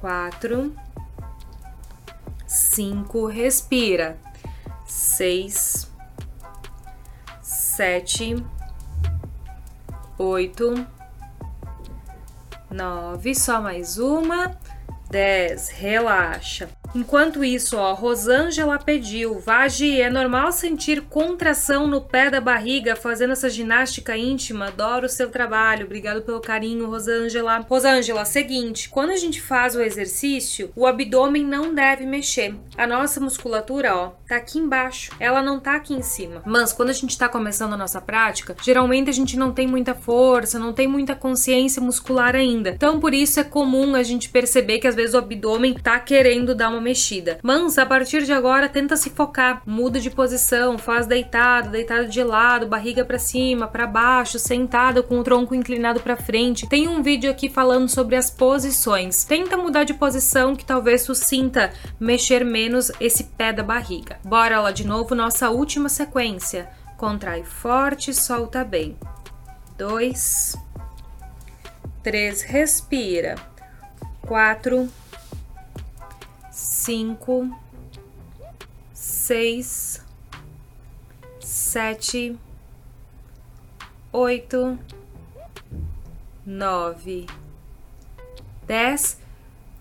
4, 0.00 0.74
5, 2.46 3.26
respira. 3.26 4.18
6, 4.86 5.90
7, 7.40 8.44
8, 10.18 10.86
9, 12.70 13.34
só 13.34 13.60
mais 13.60 13.98
uma. 13.98 14.56
10, 15.12 15.68
relaxa. 15.68 16.70
Enquanto 16.94 17.42
isso, 17.42 17.76
ó, 17.78 17.94
Rosângela 17.94 18.78
pediu: 18.78 19.38
Vagi, 19.38 20.00
é 20.00 20.10
normal 20.10 20.52
sentir 20.52 21.02
contração 21.02 21.86
no 21.86 22.02
pé 22.02 22.30
da 22.30 22.40
barriga 22.40 22.94
fazendo 22.94 23.32
essa 23.32 23.48
ginástica 23.48 24.16
íntima? 24.16 24.66
Adoro 24.66 25.06
o 25.06 25.08
seu 25.08 25.30
trabalho. 25.30 25.86
Obrigado 25.86 26.22
pelo 26.22 26.40
carinho, 26.40 26.86
Rosângela. 26.86 27.58
Rosângela, 27.60 28.24
seguinte, 28.26 28.90
quando 28.90 29.10
a 29.10 29.16
gente 29.16 29.40
faz 29.40 29.74
o 29.74 29.80
exercício, 29.80 30.70
o 30.76 30.86
abdômen 30.86 31.44
não 31.44 31.74
deve 31.74 32.04
mexer. 32.04 32.54
A 32.76 32.86
nossa 32.86 33.20
musculatura, 33.20 33.94
ó, 33.94 34.12
tá 34.28 34.36
aqui 34.36 34.58
embaixo. 34.58 35.12
Ela 35.18 35.42
não 35.42 35.60
tá 35.60 35.76
aqui 35.76 35.94
em 35.94 36.02
cima. 36.02 36.42
Mas 36.44 36.72
quando 36.74 36.90
a 36.90 36.94
gente 36.94 37.16
tá 37.16 37.28
começando 37.28 37.72
a 37.72 37.76
nossa 37.76 38.00
prática, 38.02 38.54
geralmente 38.62 39.08
a 39.08 39.14
gente 39.14 39.38
não 39.38 39.52
tem 39.52 39.66
muita 39.66 39.94
força, 39.94 40.58
não 40.58 40.74
tem 40.74 40.86
muita 40.86 41.14
consciência 41.14 41.80
muscular 41.80 42.36
ainda. 42.36 42.70
Então, 42.70 43.00
por 43.00 43.14
isso 43.14 43.40
é 43.40 43.44
comum 43.44 43.94
a 43.94 44.02
gente 44.02 44.28
perceber 44.28 44.78
que 44.78 44.86
às 44.86 44.94
vezes 44.94 45.01
o 45.12 45.18
abdômen 45.18 45.74
tá 45.74 45.98
querendo 45.98 46.54
dar 46.54 46.70
uma 46.70 46.80
mexida. 46.80 47.38
Mas 47.42 47.76
a 47.78 47.84
partir 47.84 48.22
de 48.22 48.32
agora 48.32 48.68
tenta 48.68 48.96
se 48.96 49.10
focar, 49.10 49.62
muda 49.66 50.00
de 50.00 50.10
posição, 50.10 50.78
faz 50.78 51.06
deitado, 51.06 51.70
deitado 51.70 52.08
de 52.08 52.22
lado, 52.22 52.66
barriga 52.66 53.04
para 53.04 53.18
cima, 53.18 53.66
para 53.66 53.86
baixo, 53.86 54.38
sentado 54.38 55.02
com 55.02 55.18
o 55.18 55.24
tronco 55.24 55.54
inclinado 55.54 56.00
para 56.00 56.16
frente. 56.16 56.68
Tem 56.68 56.88
um 56.88 57.02
vídeo 57.02 57.30
aqui 57.30 57.48
falando 57.48 57.88
sobre 57.88 58.16
as 58.16 58.30
posições. 58.30 59.24
Tenta 59.24 59.56
mudar 59.56 59.84
de 59.84 59.94
posição 59.94 60.54
que 60.54 60.64
talvez 60.64 61.04
tu 61.04 61.14
sinta 61.14 61.72
mexer 61.98 62.44
menos 62.44 62.90
esse 63.00 63.24
pé 63.24 63.52
da 63.52 63.62
barriga. 63.62 64.18
Bora 64.24 64.60
lá 64.60 64.70
de 64.70 64.86
novo, 64.86 65.14
nossa 65.14 65.50
última 65.50 65.88
sequência. 65.88 66.68
Contrai 66.96 67.42
forte, 67.42 68.14
solta 68.14 68.64
bem. 68.64 68.96
Dois, 69.76 70.56
três, 72.02 72.42
respira. 72.42 73.34
Quatro, 74.22 74.88
cinco, 76.50 77.50
seis, 78.94 80.02
sete, 81.40 82.38
oito, 84.12 84.78
nove, 86.46 87.26
dez. 88.66 89.20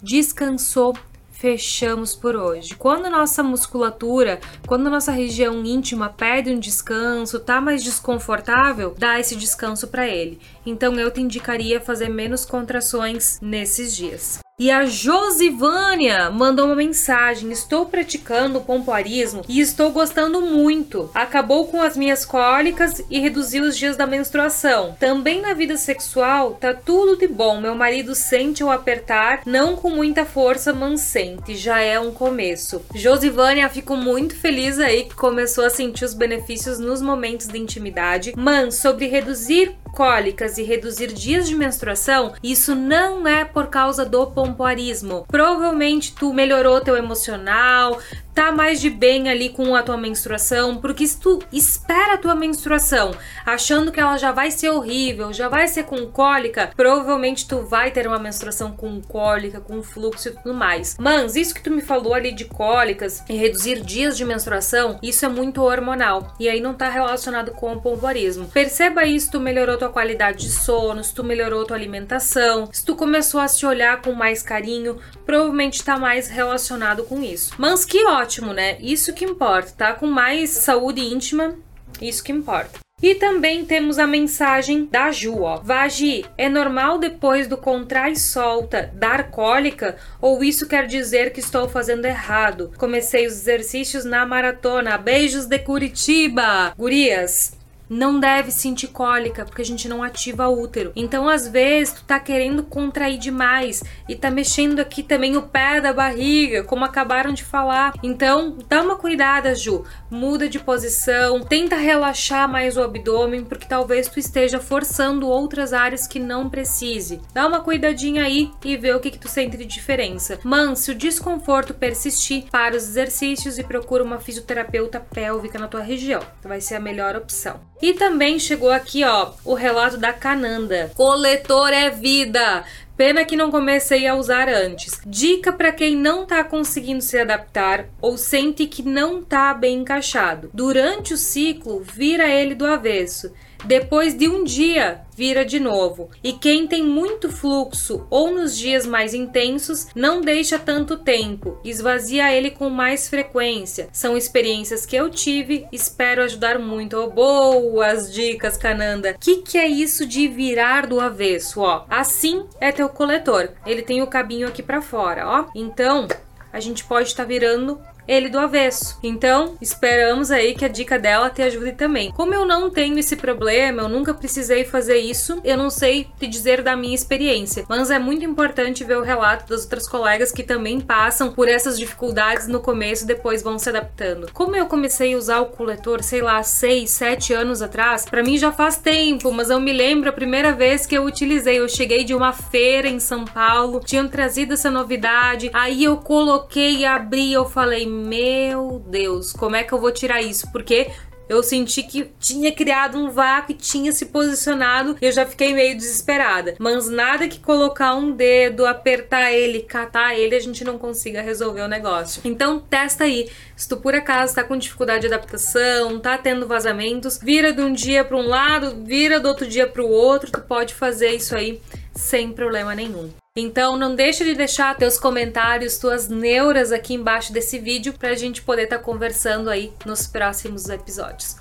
Descansou 0.02 0.98
fechamos 1.42 2.16
por 2.16 2.36
hoje. 2.36 2.76
Quando 2.76 3.10
nossa 3.10 3.42
musculatura, 3.42 4.40
quando 4.68 4.92
nossa 4.92 5.12
região 5.12 5.66
íntima 5.66 6.08
pede 6.08 6.52
um 6.52 6.60
descanso, 6.60 7.40
tá 7.40 7.60
mais 7.60 7.84
desconfortável, 7.84 8.94
dá 8.96 9.20
esse 9.20 9.36
descanso 9.36 9.88
para 9.88 10.08
ele. 10.08 10.40
Então 10.64 11.00
eu 11.00 11.10
te 11.10 11.20
indicaria 11.20 11.82
fazer 11.82 12.10
menos 12.10 12.46
contrações 12.46 13.40
nesses 13.42 13.96
dias. 13.96 14.40
E 14.62 14.70
a 14.70 14.86
Josivânia 14.86 16.30
mandou 16.30 16.68
uma 16.68 16.76
mensagem: 16.76 17.52
Estou 17.52 17.88
praticando 17.88 18.62
pompoarismo 18.62 19.42
e 19.50 19.60
estou 19.60 19.90
gostando 19.90 20.40
muito. 20.40 21.10
Acabou 21.16 21.66
com 21.66 21.82
as 21.82 21.98
minhas 21.98 22.24
cólicas 22.24 23.04
e 23.10 23.20
reduziu 23.20 23.64
os 23.64 23.76
dias 23.76 23.98
da 23.98 24.06
menstruação. 24.06 24.96
Também 25.00 25.42
na 25.42 25.56
vida 25.56 25.78
sexual 25.78 26.60
tá 26.62 26.76
tudo 26.76 27.18
de 27.18 27.28
bom. 27.28 27.60
Meu 27.60 27.74
marido 27.74 28.14
sente 28.14 28.64
o 28.64 28.70
apertar, 28.70 29.42
não 29.48 29.76
com 29.76 29.90
muita 29.90 30.26
força, 30.26 30.72
mas 30.72 31.02
sente. 31.02 31.56
Já 31.56 31.82
é 31.82 32.00
um 32.00 32.12
começo. 32.12 32.84
Josivânia, 32.94 33.68
fico 33.68 33.96
muito 33.96 34.36
feliz 34.36 34.78
aí 34.78 35.06
que 35.06 35.16
começou 35.16 35.66
a 35.66 35.72
sentir 35.72 36.06
os 36.06 36.14
benefícios 36.14 36.78
nos 36.78 37.02
momentos 37.02 37.48
de 37.48 37.58
intimidade. 37.58 38.34
Mas 38.38 38.76
sobre 38.76 39.08
reduzir 39.08 39.76
cólicas 39.94 40.58
e 40.58 40.64
reduzir 40.64 41.08
dias 41.08 41.48
de 41.48 41.56
menstruação, 41.56 42.34
isso 42.44 42.76
não 42.76 43.28
é 43.28 43.46
por 43.46 43.68
causa 43.68 44.06
do 44.06 44.28
pompoarismo. 44.28 45.26
Provavelmente 45.28 46.14
tu 46.14 46.34
melhorou 46.34 46.82
teu 46.82 46.96
emocional, 46.96 48.00
tá 48.34 48.52
mais 48.52 48.80
de 48.80 48.90
bem 48.90 49.30
ali 49.30 49.50
com 49.50 49.76
a 49.76 49.84
tua 49.84 49.98
menstruação, 49.98 50.78
porque 50.78 51.06
se 51.06 51.20
tu 51.20 51.40
espera 51.52 52.14
a 52.14 52.18
tua 52.18 52.36
menstruação 52.36 53.12
achando 53.46 53.92
que 53.92 54.00
ela 54.00 54.18
já 54.18 54.32
vai 54.32 54.52
ser 54.52 54.70
horrível, 54.70 55.34
já 55.34 55.50
vai 55.50 55.68
ser 55.68 55.84
com 55.84 56.06
cólica, 56.08 56.72
provavelmente 56.76 57.48
tu 57.48 57.62
vai 57.62 57.92
ter 57.92 58.08
uma 58.08 58.20
menstruação 58.20 58.72
com 58.72 59.02
cólica, 59.02 59.60
com 59.60 59.84
fluxo 59.84 60.30
e 60.30 60.32
tudo 60.32 60.54
mais. 60.54 60.96
Mas 61.00 61.36
isso 61.36 61.54
que 61.54 61.62
tu 61.62 61.72
me 61.72 61.82
falou 61.82 62.14
ali 62.14 62.32
de 62.32 62.46
cólicas 62.46 63.24
e 63.30 63.34
reduzir 63.34 63.82
dias 63.82 64.18
de 64.18 64.26
menstruação, 64.26 64.98
isso 65.02 65.26
é 65.26 65.30
muito 65.30 65.62
hormonal 65.62 66.34
e 66.40 66.48
aí 66.48 66.62
não 66.62 66.74
tá 66.74 66.90
relacionado 66.90 67.52
com 67.52 67.74
o 67.74 67.82
pompoarismo. 67.82 68.48
Perceba 68.48 69.06
isso, 69.06 69.32
tu 69.32 69.40
melhorou 69.40 69.78
tua 69.82 69.90
qualidade 69.90 70.46
de 70.46 70.52
sono, 70.52 71.04
se 71.04 71.14
tu 71.14 71.24
melhorou 71.24 71.66
tua 71.66 71.78
alimentação, 71.78 72.70
se 72.72 72.84
tu 72.84 72.96
começou 72.96 73.40
a 73.40 73.48
se 73.48 73.66
olhar 73.66 74.02
com 74.02 74.14
mais 74.14 74.42
carinho, 74.42 74.98
provavelmente 75.26 75.84
tá 75.84 75.98
mais 75.98 76.28
relacionado 76.28 77.04
com 77.04 77.22
isso. 77.22 77.54
Mas 77.58 77.86
que 77.86 78.04
ótimo 78.06 78.32
ótimo, 78.32 78.54
né? 78.54 78.78
Isso 78.80 79.14
que 79.14 79.26
importa, 79.26 79.74
tá? 79.78 79.94
Com 79.94 80.08
mais 80.08 80.50
saúde 80.52 81.02
íntima, 81.02 81.56
isso 82.02 82.24
que 82.24 82.32
importa. 82.32 82.80
E 83.02 83.16
também 83.16 83.66
temos 83.66 83.98
a 83.98 84.06
mensagem 84.06 84.86
da 84.86 85.12
Ju, 85.12 85.42
ó. 85.42 85.58
Vagi, 85.58 86.24
é 86.38 86.48
normal 86.48 87.00
depois 87.00 87.48
do 87.48 87.58
contrai 87.58 88.16
solta 88.16 88.92
dar 88.94 89.32
cólica? 89.32 89.98
Ou 90.22 90.44
isso 90.44 90.68
quer 90.68 90.86
dizer 90.86 91.34
que 91.34 91.40
estou 91.40 91.68
fazendo 91.68 92.06
errado? 92.06 92.72
Comecei 92.78 93.26
os 93.26 93.34
exercícios 93.34 94.06
na 94.06 94.24
maratona. 94.24 95.00
Beijos 95.00 95.48
de 95.48 95.58
Curitiba! 95.58 96.76
Gurias, 96.78 97.58
não 97.92 98.22
deve 98.22 98.52
sentir 98.52 98.88
cólica, 98.88 99.44
porque 99.44 99.62
a 99.62 99.66
gente 99.66 99.90
não 99.90 100.02
ativa 100.02 100.48
o 100.48 100.62
útero. 100.62 100.94
Então, 100.96 101.28
às 101.28 101.46
vezes, 101.46 101.96
tu 101.96 102.04
tá 102.06 102.20
querendo 102.22 102.64
contrair 102.64 103.18
demais 103.18 103.84
e 104.08 104.16
tá 104.16 104.32
mexendo 104.32 104.80
aqui 104.80 105.04
também 105.04 105.36
o 105.36 105.42
pé 105.42 105.82
da 105.82 105.92
barriga, 105.92 106.64
como 106.64 106.86
acabaram 106.86 107.34
de 107.34 107.44
falar. 107.44 107.94
Então, 108.02 108.58
dá 108.70 108.82
uma 108.82 108.96
cuidada, 108.96 109.54
Ju. 109.54 109.84
Muda 110.10 110.48
de 110.48 110.58
posição, 110.58 111.42
tenta 111.42 111.76
relaxar 111.76 112.48
mais 112.48 112.78
o 112.78 112.82
abdômen, 112.82 113.44
porque 113.44 113.68
talvez 113.68 114.08
tu 114.08 114.20
esteja 114.20 114.60
forçando 114.60 115.28
outras 115.28 115.74
áreas 115.74 116.08
que 116.08 116.20
não 116.20 116.50
precise. 116.50 117.22
Dá 117.34 117.46
uma 117.46 117.60
cuidadinha 117.60 118.24
aí 118.24 118.50
e 118.64 118.78
vê 118.78 118.94
o 118.94 119.00
que, 119.02 119.12
que 119.12 119.20
tu 119.20 119.28
sente 119.28 119.58
de 119.58 119.66
diferença. 119.66 120.40
Mas, 120.44 120.80
se 120.80 120.92
o 120.92 120.96
desconforto 120.96 121.74
persistir, 121.74 122.46
para 122.50 122.78
os 122.78 122.84
exercícios 122.84 123.58
e 123.58 123.64
procura 123.64 124.04
uma 124.04 124.20
fisioterapeuta 124.20 125.00
pélvica 125.00 125.60
na 125.60 125.68
tua 125.68 125.82
região. 125.82 126.22
Vai 126.42 126.62
ser 126.62 126.76
a 126.76 126.80
melhor 126.80 127.16
opção. 127.16 127.60
E 127.82 127.94
também 127.94 128.38
chegou 128.38 128.70
aqui, 128.70 129.04
ó, 129.04 129.32
o 129.44 129.54
relato 129.54 129.98
da 129.98 130.14
Cananda. 130.14 130.92
Coletor 130.96 131.70
é 131.70 131.90
vida. 131.90 132.64
Pena 132.96 133.26
que 133.26 133.36
não 133.36 133.50
comecei 133.50 134.06
a 134.06 134.14
usar 134.14 134.48
antes. 134.48 135.02
Dica 135.06 135.52
para 135.52 135.72
quem 135.72 135.96
não 135.96 136.24
tá 136.24 136.44
conseguindo 136.44 137.02
se 137.02 137.18
adaptar 137.18 137.88
ou 138.00 138.16
sente 138.16 138.68
que 138.68 138.84
não 138.84 139.24
tá 139.24 139.54
bem 139.56 139.80
encaixado. 139.80 140.52
Durante 140.54 141.14
o 141.14 141.18
ciclo, 141.18 141.82
vira 141.82 142.28
ele 142.28 142.54
do 142.54 142.68
avesso. 142.68 143.34
Depois 143.64 144.16
de 144.16 144.28
um 144.28 144.44
dia, 144.44 145.02
vira 145.16 145.46
de 145.46 145.60
novo. 145.60 146.10
E 146.24 146.34
quem 146.34 146.68
tem 146.68 146.84
muito 146.84 147.32
fluxo 147.32 148.08
ou 148.10 148.32
nos 148.32 148.58
dias 148.58 148.86
mais 148.86 149.14
intensos, 149.14 149.88
não 149.96 150.22
deixa 150.22 150.58
tanto 150.58 150.98
tempo, 150.98 151.60
esvazia 151.64 152.34
ele 152.34 152.50
com 152.50 152.70
mais 152.70 153.08
frequência. 153.08 153.88
São 153.92 154.18
experiências 154.18 154.86
que 154.86 154.96
eu 154.96 155.10
tive, 155.10 155.68
espero 155.72 156.24
ajudar 156.24 156.58
muito. 156.58 156.98
Oh, 156.98 157.10
boas 157.12 158.12
dicas, 158.12 158.58
Cananda. 158.58 159.16
Que 159.20 159.38
que 159.38 159.58
é 159.58 159.68
isso 159.68 160.06
de 160.06 160.28
virar 160.28 160.88
do 160.88 161.00
avesso, 161.00 161.62
ó? 161.62 161.86
Assim 161.90 162.46
é 162.60 162.72
teu 162.72 162.90
coletor. 162.90 163.50
Ele 163.66 163.82
tem 163.82 164.02
o 164.02 164.08
cabinho 164.08 164.48
aqui 164.48 164.64
para 164.64 164.82
fora, 164.82 165.28
ó. 165.28 165.46
Então, 165.56 166.08
a 166.54 166.60
gente 166.60 166.84
pode 166.84 167.08
estar 167.08 167.24
tá 167.24 167.28
virando 167.28 167.80
ele 168.08 168.30
do 168.30 168.40
avesso. 168.40 168.98
Então, 169.04 169.58
esperamos 169.62 170.32
aí 170.32 170.54
que 170.54 170.66
a 170.66 170.68
dica 170.68 170.98
dela 170.98 171.30
te 171.30 171.42
ajude 171.42 171.74
também. 171.74 172.12
Como 172.12 172.34
eu 172.34 172.46
não 172.46 172.70
tenho 172.70 172.98
esse 172.98 173.16
problema, 173.16 173.84
eu 173.84 173.90
nunca 173.90 174.14
precisei 174.14 174.64
fazer 174.66 174.98
isso, 174.98 175.40
eu 175.44 175.58
não 175.58 175.70
sei 175.70 176.08
te 176.20 176.28
dizer 176.28 176.62
da 176.62 176.76
minha 176.76 176.96
experiência, 176.96 177.66
mas 177.68 177.90
é 177.90 178.00
muito 178.00 178.26
importante 178.26 178.84
ver 178.84 178.98
o 178.98 179.04
relato 179.04 179.50
das 179.50 179.64
outras 179.64 179.88
colegas 179.88 180.32
que 180.32 180.44
também 180.44 180.80
passam 180.80 181.32
por 181.32 181.48
essas 181.48 181.78
dificuldades 181.78 182.48
no 182.48 182.60
começo 182.60 183.04
e 183.04 183.08
depois 183.08 183.42
vão 183.42 183.58
se 183.58 183.70
adaptando. 183.70 184.32
Como 184.34 184.56
eu 184.56 184.66
comecei 184.66 185.14
a 185.14 185.18
usar 185.18 185.40
o 185.42 185.48
coletor, 185.48 186.04
sei 186.04 186.22
lá, 186.22 186.42
6, 186.44 186.90
7 186.90 187.34
anos 187.34 187.62
atrás, 187.62 188.06
para 188.06 188.24
mim 188.24 188.38
já 188.38 188.52
faz 188.52 188.78
tempo, 188.78 189.32
mas 189.32 189.50
eu 189.50 189.60
me 189.60 189.74
lembro 189.74 190.10
a 190.10 190.14
primeira 190.14 190.52
vez 190.54 190.86
que 190.86 190.98
eu 190.98 191.04
utilizei, 191.04 191.60
eu 191.60 191.70
cheguei 191.70 192.04
de 192.04 192.14
uma 192.14 192.34
feira 192.34 192.88
em 192.88 193.00
São 193.00 193.26
Paulo, 193.26 193.82
tinham 193.84 194.08
trazido 194.08 194.54
essa 194.54 194.70
novidade, 194.70 195.50
aí 195.54 195.84
eu 195.84 195.98
coloquei 195.98 196.86
abri, 196.86 197.34
eu 197.34 197.46
falei, 197.46 197.86
meu 197.92 198.84
Deus, 198.88 199.34
como 199.34 199.56
é 199.56 199.64
que 199.64 199.74
eu 199.74 199.80
vou 199.80 199.92
tirar 199.92 200.22
isso? 200.22 200.52
Porque 200.52 200.90
eu 201.32 201.42
senti 201.42 201.84
que 201.84 202.12
tinha 202.20 202.52
criado 202.52 202.98
um 202.98 203.10
vácuo 203.10 203.54
e 203.54 203.56
tinha 203.56 203.94
se 203.94 204.08
posicionado 204.08 204.98
e 205.02 205.06
eu 205.06 205.12
já 205.14 205.26
fiquei 205.26 205.54
meio 205.54 205.78
desesperada. 205.78 206.56
Mas 206.60 206.90
nada 206.90 207.26
que 207.28 207.40
colocar 207.40 207.96
um 207.96 208.12
dedo, 208.12 208.66
apertar 208.66 209.32
ele, 209.32 209.62
catar 209.62 210.14
ele, 210.14 210.36
a 210.36 210.40
gente 210.42 210.66
não 210.66 210.78
consiga 210.78 211.22
resolver 211.22 211.62
o 211.62 211.70
negócio. 211.70 212.22
Então 212.26 212.60
testa 212.60 213.06
aí. 213.06 213.30
Se 213.56 213.70
tu 213.70 213.78
por 213.78 213.96
acaso 213.96 214.36
tá 214.36 214.44
com 214.44 214.58
dificuldade 214.58 215.08
de 215.08 215.14
adaptação, 215.14 216.00
tá 216.00 216.18
tendo 216.18 216.48
vazamentos, 216.48 217.18
vira 217.18 217.54
de 217.54 217.62
um 217.62 217.72
dia 217.72 218.04
para 218.04 218.18
um 218.18 218.28
lado, 218.28 218.84
vira 218.84 219.18
do 219.18 219.30
outro 219.30 219.48
dia 219.48 219.68
para 219.68 219.84
o 219.84 219.90
outro, 219.90 220.30
tu 220.30 220.42
pode 220.42 220.74
fazer 220.74 221.12
isso 221.12 221.34
aí 221.34 221.62
sem 221.96 222.34
problema 222.34 222.76
nenhum. 222.76 223.21
Então 223.38 223.78
não 223.78 223.96
deixa 223.96 224.26
de 224.26 224.36
deixar 224.36 224.76
teus 224.76 225.00
comentários, 225.00 225.78
tuas 225.78 226.10
neuras 226.10 226.74
aqui 226.74 226.96
embaixo 226.96 227.32
desse 227.32 227.58
vídeo 227.60 227.94
pra 227.94 228.14
gente 228.14 228.42
poder 228.42 228.64
estar 228.64 228.80
tá 228.80 228.84
conversando 228.84 229.50
aí 229.50 229.74
nos 229.86 230.06
próximos 230.06 230.68
episódios. 230.68 231.38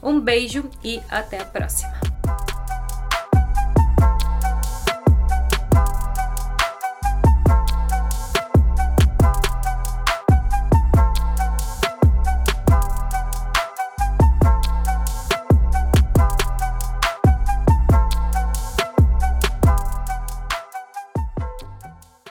Um 0.00 0.20
beijo 0.20 0.70
e 0.84 1.00
até 1.10 1.40
a 1.40 1.44
próxima. 1.44 2.11